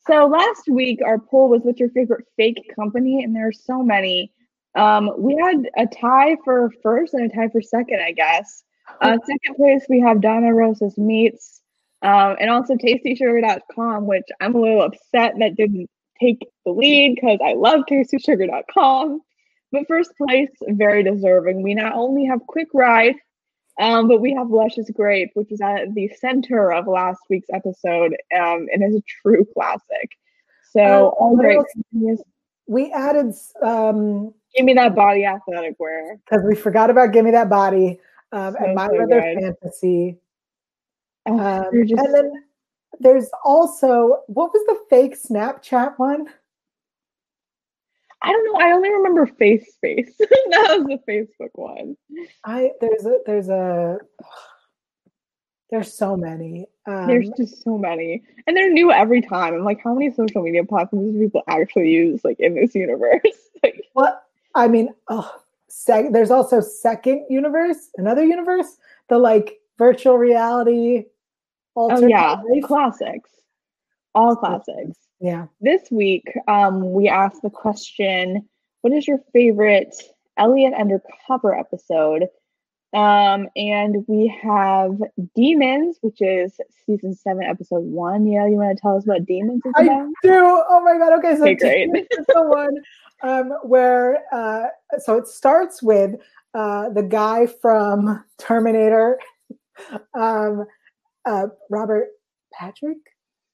So 0.08 0.26
last 0.26 0.68
week 0.70 1.02
our 1.06 1.20
poll 1.20 1.50
was 1.50 1.62
what's 1.64 1.80
your 1.80 1.90
favorite 1.90 2.26
fake 2.38 2.72
company, 2.76 3.24
and 3.24 3.36
there 3.36 3.48
are 3.50 3.52
so 3.52 3.84
many. 3.84 4.32
Um, 4.76 5.12
we 5.18 5.36
had 5.36 5.70
a 5.78 5.86
tie 5.86 6.38
for 6.46 6.72
first 6.82 7.14
and 7.14 7.30
a 7.30 7.36
tie 7.36 7.50
for 7.50 7.62
second, 7.62 8.00
I 8.02 8.14
guess. 8.14 8.64
Uh, 9.02 9.18
second 9.26 9.56
place 9.56 9.86
we 9.90 10.00
have 10.00 10.22
Donna 10.22 10.54
Rosa's 10.54 10.98
Meats, 10.98 11.59
um, 12.02 12.36
and 12.40 12.50
also 12.50 12.76
TastySugar.com, 12.76 14.06
which 14.08 14.26
I'm 14.40 14.56
a 14.56 14.62
little 14.62 14.82
upset 14.82 15.34
that 15.40 15.56
didn't 15.56 15.90
take 16.20 16.46
the 16.66 16.72
lead 16.72 17.16
because 17.16 17.40
I 17.44 17.54
love 17.54 17.82
TastySugar.com. 17.90 19.22
But 19.72 19.88
first 19.88 20.12
place, 20.18 20.50
very 20.70 21.04
deserving. 21.04 21.62
We 21.62 21.74
not 21.76 21.94
only 21.94 22.26
have 22.26 22.40
Quick 22.48 22.70
Ride, 22.74 23.16
um, 23.80 24.08
but 24.08 24.20
we 24.20 24.34
have 24.34 24.50
Luscious 24.50 24.90
Grape, 24.92 25.30
which 25.36 25.52
is 25.52 25.62
at 25.62 25.94
the 25.94 26.10
center 26.20 26.72
of 26.74 26.88
last 26.88 27.20
week's 27.30 27.50
episode, 27.54 28.14
um, 28.36 28.68
and 28.74 28.84
is 28.84 28.96
a 28.96 29.04
true 29.22 29.46
classic. 29.54 30.10
So 30.74 30.82
Oh, 30.82 31.08
all 31.20 31.36
great. 31.38 31.60
We 32.68 32.92
added 32.92 33.34
um 33.62 34.34
Give 34.56 34.66
me 34.66 34.74
that 34.74 34.96
body 34.96 35.26
athletic 35.26 35.76
wear. 35.80 36.18
because 36.26 36.44
we 36.44 36.56
forgot 36.56 36.90
about 36.90 37.12
"Give 37.14 37.24
Me 37.24 37.32
That 37.32 37.50
Body" 37.50 38.00
um, 38.32 38.54
So, 38.54 38.66
and 38.66 38.76
"My 38.76 38.88
so 38.88 39.04
Other. 39.04 39.22
Fantasy." 39.22 40.18
Oh, 41.26 41.38
Um, 41.40 41.88
just- 41.88 42.02
and 42.02 42.14
then 42.14 42.44
there's 43.00 43.30
also 43.46 44.24
what 44.28 44.52
was 44.54 44.66
the 44.66 44.80
fake 44.90 45.16
Snapchat 45.22 45.98
one? 45.98 46.28
I 48.22 48.32
don't 48.34 48.46
know. 48.46 48.60
I 48.60 48.72
only 48.74 48.90
remember 48.92 49.26
Face 49.26 49.74
Space. 49.74 50.14
that 50.20 50.80
was 50.80 50.88
the 50.88 51.00
Facebook 51.08 51.52
one. 51.54 51.96
I 52.44 52.72
there's 52.82 53.06
a 53.06 53.20
there's 53.26 53.48
a 53.50 53.98
there's 55.72 55.94
so 55.94 56.18
many. 56.18 56.68
Um, 56.88 57.06
There's 57.06 57.30
just 57.38 57.62
so 57.64 57.78
many, 57.78 58.24
and 58.48 58.58
they're 58.58 58.72
new 58.72 58.92
every 58.92 59.22
time. 59.22 59.54
I'm 59.54 59.64
like, 59.64 59.80
how 59.84 59.94
many 59.94 60.12
social 60.12 60.42
media 60.42 60.64
platforms 60.64 61.14
do 61.14 61.20
people 61.20 61.44
actually 61.48 61.92
use, 61.92 62.26
like 62.26 62.40
in 62.40 62.56
this 62.56 62.74
universe? 62.86 63.22
like, 63.64 63.86
what 63.94 64.24
I 64.56 64.68
mean, 64.68 64.90
oh, 65.10 65.32
sec, 65.68 66.12
there's 66.12 66.32
also 66.32 66.60
second 66.62 67.28
universe, 67.30 67.90
another 67.98 68.24
universe, 68.24 68.78
the 69.10 69.20
like 69.20 69.60
virtual 69.80 70.18
reality. 70.18 71.06
oh 71.76 72.08
yeah, 72.08 72.34
life. 72.34 72.64
classics, 72.64 73.32
all 74.14 74.36
classics. 74.36 74.98
yeah. 75.20 75.48
This 75.62 75.90
week, 75.90 76.26
um, 76.48 76.94
we 76.94 77.08
asked 77.10 77.42
the 77.42 77.50
question, 77.50 78.48
"What 78.82 78.94
is 78.94 79.08
your 79.08 79.20
favorite 79.34 79.96
Elliot 80.38 80.74
Undercover 80.76 81.58
episode?" 81.58 82.28
Um, 82.92 83.48
and 83.56 84.04
we 84.08 84.36
have 84.42 85.00
Demons, 85.36 85.98
which 86.02 86.22
is 86.22 86.60
season 86.88 87.14
seven, 87.14 87.44
episode 87.44 87.84
one. 87.84 88.26
Yeah, 88.26 88.48
you 88.48 88.56
want 88.56 88.76
to 88.76 88.82
tell 88.82 88.98
us 88.98 89.06
what 89.06 89.26
Demons 89.26 89.62
is 89.64 89.74
I 89.76 89.84
do. 89.84 90.64
Oh 90.70 90.82
my 90.84 90.98
god. 90.98 91.14
Okay, 91.20 91.36
so 91.36 91.44
Okay, 91.44 91.88
this 91.94 92.08
is 92.12 92.26
the 92.28 92.44
one 92.44 92.76
um, 93.22 93.52
where 93.64 94.24
uh, 94.32 94.68
so 95.00 95.18
it 95.18 95.28
starts 95.28 95.84
with 95.84 96.16
uh, 96.54 96.90
the 96.90 97.04
guy 97.04 97.46
from 97.46 98.24
Terminator, 98.40 99.20
um, 100.14 100.66
uh, 101.26 101.48
Robert 101.70 102.10
Patrick, 102.54 102.98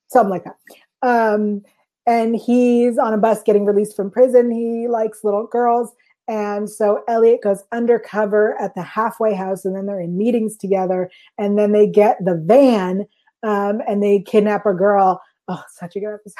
something 0.07 0.29
like 0.29 0.45
that. 0.45 0.57
Um, 1.01 1.61
and 2.07 2.35
he's 2.35 2.97
on 2.97 3.13
a 3.13 3.17
bus 3.17 3.41
getting 3.43 3.65
released 3.65 3.95
from 3.95 4.11
prison. 4.11 4.51
He 4.51 4.87
likes 4.87 5.23
little 5.23 5.47
girls. 5.47 5.91
And 6.27 6.69
so 6.69 7.03
Elliot 7.07 7.41
goes 7.43 7.63
undercover 7.71 8.59
at 8.59 8.73
the 8.73 8.81
halfway 8.81 9.33
house, 9.35 9.65
and 9.65 9.75
then 9.75 9.85
they're 9.85 9.99
in 9.99 10.17
meetings 10.17 10.57
together. 10.57 11.09
And 11.37 11.57
then 11.57 11.71
they 11.71 11.87
get 11.87 12.17
the 12.23 12.35
van 12.35 13.05
um, 13.43 13.81
and 13.87 14.01
they 14.01 14.21
kidnap 14.21 14.65
a 14.65 14.73
girl. 14.73 15.21
Oh, 15.47 15.61
such 15.69 15.95
a 15.95 15.99
good 15.99 16.13
episode. 16.13 16.35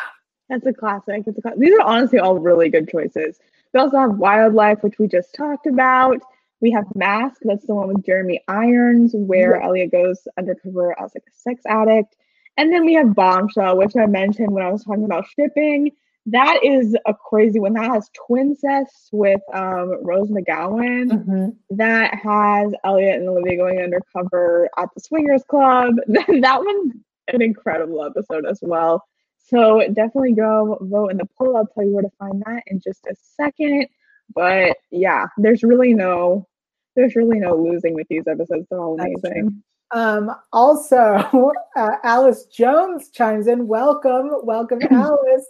That's 0.49 0.65
a 0.65 0.73
classic. 0.73 1.23
It's 1.25 1.37
a 1.37 1.41
cla- 1.41 1.57
These 1.57 1.73
are 1.75 1.81
honestly 1.81 2.19
all 2.19 2.37
really 2.37 2.69
good 2.69 2.89
choices. 2.89 3.39
We 3.73 3.79
also 3.79 3.97
have 3.97 4.17
Wildlife, 4.17 4.81
which 4.83 4.97
we 4.99 5.07
just 5.07 5.33
talked 5.35 5.67
about. 5.67 6.19
We 6.65 6.71
have 6.71 6.87
Mask, 6.95 7.41
that's 7.43 7.67
the 7.67 7.75
one 7.75 7.89
with 7.89 8.03
Jeremy 8.03 8.41
Irons, 8.47 9.11
where 9.15 9.61
Elliot 9.61 9.91
goes 9.91 10.27
undercover 10.35 10.99
as 10.99 11.11
like 11.13 11.21
a 11.27 11.31
sex 11.31 11.61
addict. 11.67 12.15
And 12.57 12.73
then 12.73 12.85
we 12.85 12.95
have 12.95 13.13
Bombshell, 13.13 13.77
which 13.77 13.95
I 13.95 14.07
mentioned 14.07 14.51
when 14.51 14.63
I 14.63 14.71
was 14.71 14.83
talking 14.83 15.05
about 15.05 15.27
shipping. 15.27 15.91
That 16.25 16.61
is 16.63 16.95
a 17.05 17.13
crazy 17.13 17.59
one. 17.59 17.73
That 17.73 17.91
has 17.91 18.09
Twincest 18.27 19.09
with 19.11 19.41
um, 19.53 20.03
Rose 20.03 20.31
McGowan. 20.31 21.55
That 21.69 22.15
has 22.15 22.73
Elliot 22.83 23.19
and 23.19 23.29
Olivia 23.29 23.57
going 23.57 23.79
undercover 23.79 24.67
at 24.75 24.89
the 24.95 25.01
Swingers 25.01 25.43
Club. 25.47 25.93
that 26.07 26.63
one's 26.63 26.95
an 27.27 27.43
incredible 27.43 28.03
episode 28.03 28.47
as 28.47 28.57
well. 28.63 29.03
So 29.37 29.81
definitely 29.93 30.33
go 30.33 30.79
vote 30.81 31.11
in 31.11 31.17
the 31.17 31.29
poll. 31.37 31.57
I'll 31.57 31.67
tell 31.67 31.83
you 31.83 31.93
where 31.93 32.01
to 32.01 32.11
find 32.17 32.41
that 32.47 32.63
in 32.65 32.79
just 32.79 33.05
a 33.05 33.13
second. 33.35 33.85
But 34.33 34.77
yeah, 34.89 35.27
there's 35.37 35.61
really 35.61 35.93
no 35.93 36.47
there's 36.95 37.15
really 37.15 37.39
no 37.39 37.55
losing 37.55 37.93
with 37.93 38.07
these 38.09 38.27
episodes. 38.27 38.65
They're 38.69 38.79
all 38.79 38.97
That's 38.97 39.09
true. 39.21 39.31
amazing. 39.31 39.63
Um, 39.91 40.31
also, 40.51 41.51
uh, 41.75 41.91
Alice 42.03 42.45
Jones 42.45 43.09
chimes 43.09 43.47
in. 43.47 43.67
Welcome, 43.67 44.31
welcome, 44.43 44.79
Alice. 44.91 45.45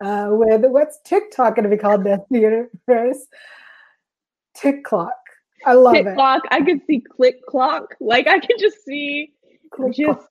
Uh, 0.00 0.28
with 0.32 0.62
what's 0.66 0.98
TikTok 1.04 1.56
going 1.56 1.64
to 1.68 1.74
be 1.74 1.80
called 1.80 2.04
this 2.04 2.20
universe? 2.30 3.26
Tick 4.54 4.84
clock. 4.84 5.12
I 5.64 5.72
love 5.72 5.94
Tick 5.94 6.06
it. 6.06 6.14
clock. 6.14 6.42
I 6.50 6.60
could 6.62 6.80
see 6.86 7.00
click 7.00 7.44
clock. 7.46 7.94
Like 8.00 8.26
I 8.26 8.38
could 8.38 8.58
just 8.58 8.84
see 8.84 9.32
Click 9.72 9.94
just 9.94 10.18
clock. 10.18 10.30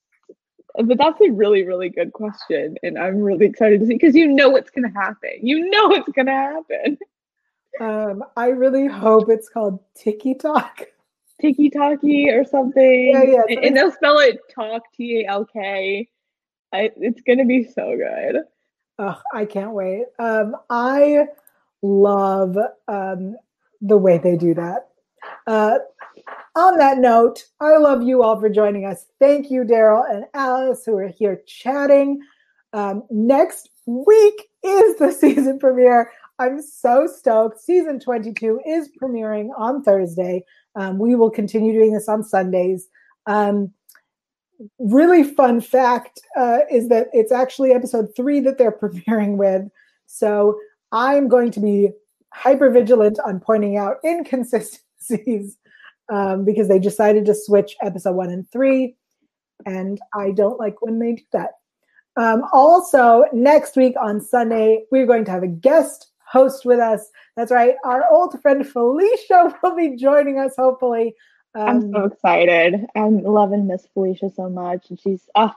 but 0.88 0.98
that's 0.98 1.20
a 1.22 1.32
really, 1.32 1.66
really 1.66 1.90
good 1.90 2.14
question. 2.14 2.76
And 2.84 2.98
I'm 2.98 3.18
really 3.22 3.46
excited 3.48 3.80
to 3.80 3.86
see 3.88 3.94
because 3.94 4.16
you 4.16 4.28
know 4.28 4.50
what's 4.50 4.70
gonna 4.70 4.92
happen. 4.94 5.32
You 5.42 5.70
know 5.70 5.88
what's 5.88 6.10
gonna 6.12 6.32
happen. 6.32 6.98
Um, 7.80 8.24
I 8.38 8.48
really 8.48 8.88
hope 8.88 9.30
it's 9.30 9.50
called 9.50 9.80
Tiki 9.96 10.34
Talk. 10.34 10.88
Tiki 11.42 11.70
talkie 11.70 12.30
or 12.30 12.46
something. 12.46 13.12
Yeah, 13.12 13.24
yeah, 13.24 13.42
And, 13.50 13.66
and 13.66 13.78
they'll 13.78 13.92
spell 13.92 14.20
it 14.20 14.40
talk 14.54 14.84
T 14.94 15.22
A 15.22 15.30
L 15.30 15.46
K. 15.46 16.08
It's 16.72 17.22
gonna 17.22 17.46
be 17.46 17.64
so 17.64 17.96
good. 17.96 18.42
Oh, 19.00 19.22
I 19.34 19.46
can't 19.46 19.72
wait. 19.72 20.06
Um, 20.20 20.56
I 20.70 21.28
love 21.82 22.58
um, 22.88 23.36
the 23.82 23.98
way 23.98 24.18
they 24.18 24.38
do 24.38 24.54
that. 24.54 24.90
Uh, 25.48 25.80
on 26.56 26.78
that 26.78 27.00
note, 27.00 27.44
I 27.60 27.78
love 27.78 28.02
you 28.04 28.24
all 28.24 28.40
for 28.40 28.50
joining 28.50 28.86
us. 28.86 29.08
Thank 29.20 29.52
you, 29.52 29.64
Daryl 29.64 30.10
and 30.10 30.26
Alice, 30.34 30.84
who 30.86 30.96
are 30.98 31.08
here 31.08 31.42
chatting. 31.46 32.22
Um, 32.72 33.04
next 33.10 33.70
week 33.86 34.48
is 34.64 34.98
the 34.98 35.12
season 35.20 35.60
premiere. 35.60 36.12
I'm 36.40 36.62
so 36.62 37.08
stoked. 37.08 37.62
Season 37.62 38.00
22 38.00 38.62
is 38.66 38.90
premiering 39.02 39.50
on 39.58 39.84
Thursday. 39.84 40.44
Um, 40.76 41.00
we 41.00 41.16
will 41.16 41.32
continue 41.32 41.74
doing 41.74 41.94
this 41.94 42.10
on 42.10 42.24
Sundays. 42.24 42.90
Um, 43.26 43.72
really 44.80 45.24
fun 45.24 45.62
fact 45.62 46.20
uh, 46.38 46.60
is 46.72 46.90
that 46.90 47.08
it's 47.14 47.32
actually 47.32 47.72
episode 47.72 48.10
three 48.16 48.40
that 48.42 48.58
they're 48.58 48.72
premiering 48.82 49.38
with. 49.38 49.70
So 50.08 50.60
I'm 50.92 51.28
going 51.28 51.52
to 51.52 51.60
be 51.60 51.90
hyper 52.34 52.70
vigilant 52.70 53.18
on 53.26 53.40
pointing 53.40 53.78
out 53.78 53.98
inconsistencies 54.04 55.58
um, 56.12 56.44
because 56.44 56.68
they 56.68 56.80
decided 56.80 57.26
to 57.26 57.36
switch 57.36 57.76
episode 57.82 58.16
one 58.16 58.30
and 58.30 58.50
three. 58.52 58.96
And 59.66 60.00
I 60.14 60.32
don't 60.32 60.60
like 60.60 60.82
when 60.82 61.00
they 61.00 61.14
do 61.14 61.24
that. 61.32 61.52
Um, 62.18 62.44
also, 62.54 63.26
next 63.34 63.76
week 63.76 63.96
on 64.02 64.22
Sunday, 64.22 64.84
we're 64.92 65.06
going 65.06 65.26
to 65.26 65.32
have 65.32 65.44
a 65.44 65.48
guest 65.48 66.12
host 66.36 66.66
with 66.66 66.80
us. 66.80 67.10
That's 67.38 67.52
right. 67.52 67.76
Our 67.86 68.04
old 68.12 68.40
friend 68.42 68.68
Felicia 68.68 69.58
will 69.64 69.76
be 69.76 69.96
joining 69.96 70.38
us, 70.38 70.54
hopefully. 70.58 71.16
Um, 71.56 71.68
I'm 71.68 71.92
so 71.92 72.04
excited. 72.06 72.86
I'm 72.96 73.24
loving 73.24 73.68
Miss 73.68 73.88
Felicia 73.94 74.30
so 74.36 74.50
much. 74.50 74.90
And 74.90 75.00
she's, 75.00 75.30
ah, 75.36 75.56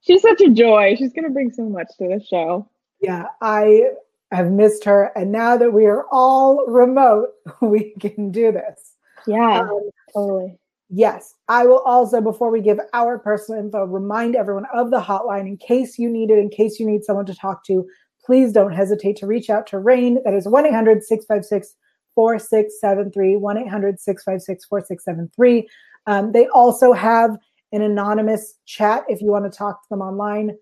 she's 0.00 0.22
such 0.22 0.40
a 0.40 0.50
joy. 0.50 0.96
She's 0.98 1.12
going 1.12 1.24
to 1.24 1.30
bring 1.30 1.52
so 1.52 1.68
much 1.68 1.86
to 1.98 2.08
the 2.08 2.24
show. 2.24 2.68
Yeah, 3.00 3.26
I 3.40 3.90
have 4.32 4.50
missed 4.50 4.84
her. 4.84 5.12
And 5.16 5.30
now 5.30 5.56
that 5.56 5.72
we 5.72 5.86
are 5.86 6.06
all 6.10 6.66
remote, 6.66 7.28
we 7.60 7.94
can 8.00 8.32
do 8.32 8.50
this. 8.50 8.96
Yeah, 9.26 9.60
um, 9.60 9.90
totally. 10.12 10.58
Yes. 10.90 11.34
I 11.48 11.66
will 11.66 11.80
also, 11.80 12.20
before 12.20 12.50
we 12.50 12.60
give 12.60 12.80
our 12.92 13.18
personal 13.18 13.60
info, 13.60 13.84
remind 13.84 14.34
everyone 14.34 14.66
of 14.74 14.90
the 14.90 15.00
hotline 15.00 15.46
in 15.46 15.58
case 15.58 15.98
you 15.98 16.08
need 16.08 16.30
it, 16.30 16.38
in 16.38 16.48
case 16.48 16.80
you 16.80 16.86
need 16.86 17.04
someone 17.04 17.26
to 17.26 17.34
talk 17.34 17.64
to. 17.66 17.86
Please 18.28 18.52
don't 18.52 18.74
hesitate 18.74 19.16
to 19.16 19.26
reach 19.26 19.48
out 19.48 19.66
to 19.68 19.78
RAINN. 19.78 20.18
That 20.22 20.34
is 20.34 20.46
1 20.46 20.66
800 20.66 21.02
656 21.02 21.76
4673. 22.14 23.36
1 23.36 23.56
800 23.56 23.98
656 23.98 24.66
4673. 24.66 25.66
Um, 26.06 26.32
they 26.32 26.46
also 26.48 26.92
have 26.92 27.38
an 27.72 27.80
anonymous 27.80 28.56
chat 28.66 29.04
if 29.08 29.22
you 29.22 29.28
want 29.28 29.50
to 29.50 29.58
talk 29.58 29.82
to 29.82 29.88
them 29.88 30.02
online. 30.02 30.58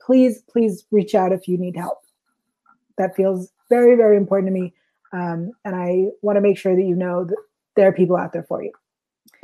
Please, 0.00 0.42
please 0.50 0.86
reach 0.90 1.14
out 1.14 1.32
if 1.32 1.46
you 1.46 1.58
need 1.58 1.76
help. 1.76 1.98
That 2.96 3.14
feels 3.14 3.52
very, 3.68 3.94
very 3.94 4.16
important 4.16 4.48
to 4.48 4.58
me. 4.58 4.72
Um, 5.12 5.52
and 5.66 5.76
I 5.76 6.06
want 6.22 6.38
to 6.38 6.40
make 6.40 6.56
sure 6.56 6.74
that 6.74 6.82
you 6.82 6.96
know 6.96 7.26
that 7.26 7.36
there 7.76 7.88
are 7.88 7.92
people 7.92 8.16
out 8.16 8.32
there 8.32 8.44
for 8.44 8.62
you. 8.62 8.72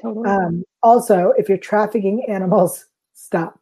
Totally. 0.01 0.27
Um, 0.27 0.65
also, 0.83 1.35
if 1.37 1.51
you're 1.51 1.59
trafficking 1.59 2.25
animals, 2.29 2.87
stop. 3.13 3.61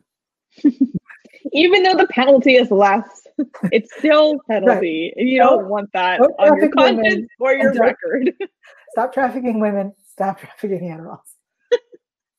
Even 1.53 1.83
though 1.83 1.97
the 1.97 2.07
penalty 2.07 2.55
is 2.55 2.71
less, 2.71 3.26
it's 3.73 3.95
still 3.99 4.39
penalty. 4.49 5.13
Right. 5.17 5.27
You 5.27 5.39
don't, 5.39 5.61
don't 5.61 5.69
want 5.69 5.93
that 5.93 6.21
on 6.21 6.61
your 6.61 6.71
conscience 6.71 7.29
or 7.39 7.55
your 7.55 7.75
record. 7.75 8.33
stop 8.93 9.13
trafficking 9.13 9.61
women. 9.61 9.93
Stop 10.11 10.41
trafficking 10.41 10.89
animals. 10.91 11.21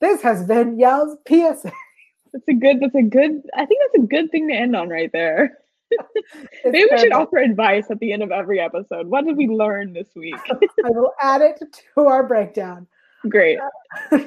this 0.01 0.21
has 0.21 0.45
been 0.45 0.77
Yael's 0.77 1.17
PSA. 1.27 1.71
That's 2.33 2.47
a 2.49 2.53
good. 2.53 2.79
That's 2.81 2.95
a 2.95 3.03
good. 3.03 3.41
I 3.55 3.65
think 3.65 3.79
that's 3.81 4.03
a 4.03 4.07
good 4.07 4.31
thing 4.31 4.47
to 4.49 4.53
end 4.53 4.75
on 4.75 4.89
right 4.89 5.11
there. 5.11 5.57
Maybe 6.65 6.87
we 6.91 6.97
should 6.97 7.13
offer 7.13 7.37
advice 7.37 7.85
at 7.89 7.99
the 7.99 8.11
end 8.11 8.21
of 8.21 8.31
every 8.31 8.59
episode. 8.59 9.07
What 9.07 9.25
did 9.25 9.37
we 9.37 9.47
learn 9.47 9.93
this 9.93 10.09
week? 10.15 10.35
I 10.51 10.89
will 10.89 11.13
add 11.21 11.41
it 11.41 11.63
to 11.95 12.01
our 12.05 12.27
breakdown. 12.27 12.87
Great. 13.29 13.57
Uh, 14.11 14.19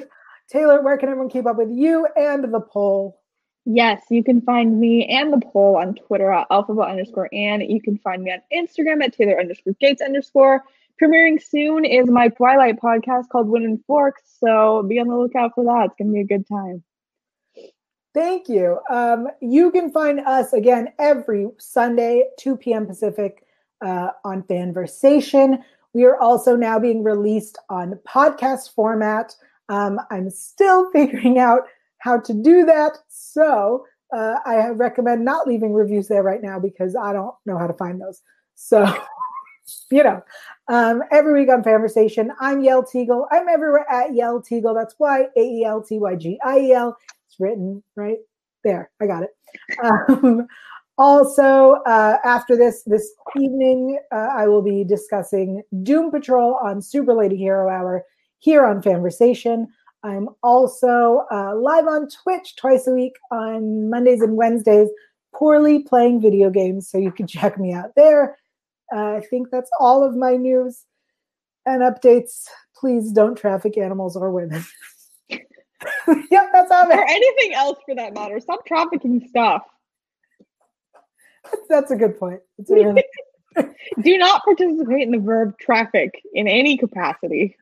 Taylor, 0.49 0.81
where 0.81 0.97
can 0.97 1.09
everyone 1.09 1.29
keep 1.29 1.45
up 1.45 1.57
with 1.57 1.69
you 1.71 2.07
and 2.17 2.51
the 2.51 2.59
poll? 2.59 3.20
Yes, 3.65 4.03
you 4.09 4.23
can 4.23 4.41
find 4.41 4.79
me 4.79 5.05
and 5.05 5.31
the 5.31 5.39
poll 5.39 5.77
on 5.77 5.95
Twitter 5.95 6.31
at 6.31 6.49
Elphaba 6.49 6.89
underscore 6.89 7.29
Anne 7.31 7.61
you 7.61 7.81
can 7.81 7.97
find 7.99 8.23
me 8.23 8.31
on 8.31 8.41
Instagram 8.51 9.03
at 9.03 9.13
Taylor 9.13 9.39
underscore 9.39 9.75
Gates 9.79 10.01
underscore. 10.01 10.63
Premiering 11.01 11.41
soon 11.41 11.85
is 11.85 12.09
my 12.09 12.27
Twilight 12.29 12.79
podcast 12.79 13.29
called 13.29 13.47
Wind 13.47 13.65
and 13.65 13.83
Forks, 13.85 14.21
so 14.39 14.83
be 14.83 14.99
on 14.99 15.07
the 15.07 15.15
lookout 15.15 15.51
for 15.55 15.63
that. 15.63 15.85
It's 15.85 15.95
gonna 15.97 16.11
be 16.11 16.21
a 16.21 16.25
good 16.25 16.47
time. 16.47 16.83
Thank 18.13 18.49
you. 18.49 18.79
Um, 18.89 19.27
you 19.41 19.71
can 19.71 19.91
find 19.91 20.19
us 20.19 20.53
again 20.53 20.89
every 20.99 21.47
Sunday, 21.59 22.25
2 22.39 22.57
p.m. 22.57 22.85
Pacific, 22.85 23.45
uh, 23.81 24.09
on 24.23 24.43
Fanversation. 24.43 25.63
We 25.93 26.05
are 26.05 26.17
also 26.17 26.55
now 26.55 26.79
being 26.79 27.03
released 27.03 27.57
on 27.69 27.99
podcast 28.07 28.73
format. 28.73 29.35
Um, 29.69 29.99
I'm 30.09 30.29
still 30.29 30.91
figuring 30.93 31.39
out 31.39 31.63
how 32.01 32.19
to 32.19 32.33
do 32.33 32.65
that. 32.65 32.97
So 33.07 33.85
uh, 34.13 34.35
I 34.45 34.69
recommend 34.69 35.23
not 35.23 35.47
leaving 35.47 35.73
reviews 35.73 36.07
there 36.07 36.23
right 36.23 36.41
now 36.41 36.59
because 36.59 36.95
I 36.95 37.13
don't 37.13 37.33
know 37.45 37.57
how 37.57 37.67
to 37.67 37.73
find 37.73 38.01
those. 38.01 38.21
So, 38.55 38.85
you 39.91 40.03
know, 40.03 40.21
um, 40.67 41.03
every 41.11 41.33
week 41.33 41.49
on 41.49 41.63
Fanversation, 41.63 42.29
I'm 42.39 42.61
Yael 42.61 42.85
Tygiel. 42.85 43.27
I'm 43.31 43.47
everywhere 43.47 43.89
at 43.89 44.11
Yael 44.11 44.43
Tygiel. 44.45 44.75
That's 44.75 44.95
why 44.97 45.27
A 45.37 45.41
E 45.41 45.63
L 45.63 45.81
T 45.81 45.99
Y 45.99 46.15
G 46.15 46.39
I 46.43 46.59
E 46.59 46.73
L. 46.73 46.97
It's 47.27 47.39
written 47.39 47.81
right 47.95 48.17
there. 48.63 48.91
I 49.01 49.07
got 49.07 49.23
it. 49.23 49.29
Um, 49.83 50.47
also, 50.97 51.73
uh, 51.85 52.17
after 52.23 52.55
this 52.55 52.83
this 52.85 53.11
evening, 53.35 53.99
uh, 54.13 54.29
I 54.33 54.47
will 54.47 54.61
be 54.61 54.83
discussing 54.85 55.61
Doom 55.83 56.11
Patrol 56.11 56.57
on 56.63 56.81
Super 56.81 57.13
Lady 57.13 57.35
Hero 57.35 57.69
Hour 57.69 58.05
here 58.39 58.65
on 58.65 58.81
Fanversation. 58.81 59.67
I'm 60.03 60.29
also 60.41 61.25
uh, 61.31 61.55
live 61.55 61.87
on 61.87 62.07
Twitch 62.09 62.55
twice 62.55 62.87
a 62.87 62.91
week 62.91 63.13
on 63.31 63.89
Mondays 63.89 64.21
and 64.21 64.35
Wednesdays, 64.35 64.89
poorly 65.33 65.79
playing 65.83 66.21
video 66.21 66.49
games. 66.49 66.89
So 66.89 66.97
you 66.97 67.11
can 67.11 67.27
check 67.27 67.57
me 67.59 67.73
out 67.73 67.93
there. 67.95 68.37
Uh, 68.93 69.15
I 69.15 69.21
think 69.29 69.49
that's 69.51 69.69
all 69.79 70.03
of 70.03 70.15
my 70.15 70.35
news 70.35 70.85
and 71.65 71.81
updates. 71.81 72.45
Please 72.75 73.11
don't 73.11 73.35
traffic 73.35 73.77
animals 73.77 74.17
or 74.17 74.31
women. 74.31 74.63
yep, 75.29 76.49
that's 76.51 76.71
all. 76.71 76.91
Or 76.91 77.05
anything 77.09 77.53
else 77.53 77.79
for 77.85 77.95
that 77.95 78.13
matter. 78.13 78.39
Stop 78.39 78.65
trafficking 78.65 79.25
stuff. 79.29 79.63
That's 81.69 81.91
a 81.91 81.95
good 81.95 82.17
point. 82.19 82.41
A 82.59 82.73
really- 82.73 83.03
Do 84.01 84.17
not 84.17 84.43
participate 84.43 85.01
in 85.01 85.11
the 85.11 85.19
verb 85.19 85.57
traffic 85.59 86.21
in 86.33 86.47
any 86.47 86.77
capacity. 86.77 87.57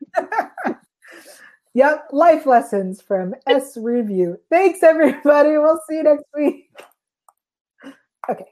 Yep, 1.74 2.08
life 2.12 2.46
lessons 2.46 3.00
from 3.00 3.34
S 3.46 3.76
Review. 3.76 4.38
Thanks, 4.50 4.82
everybody. 4.82 5.50
We'll 5.58 5.80
see 5.88 5.96
you 5.96 6.02
next 6.04 6.24
week. 6.34 6.70
Okay. 8.28 8.44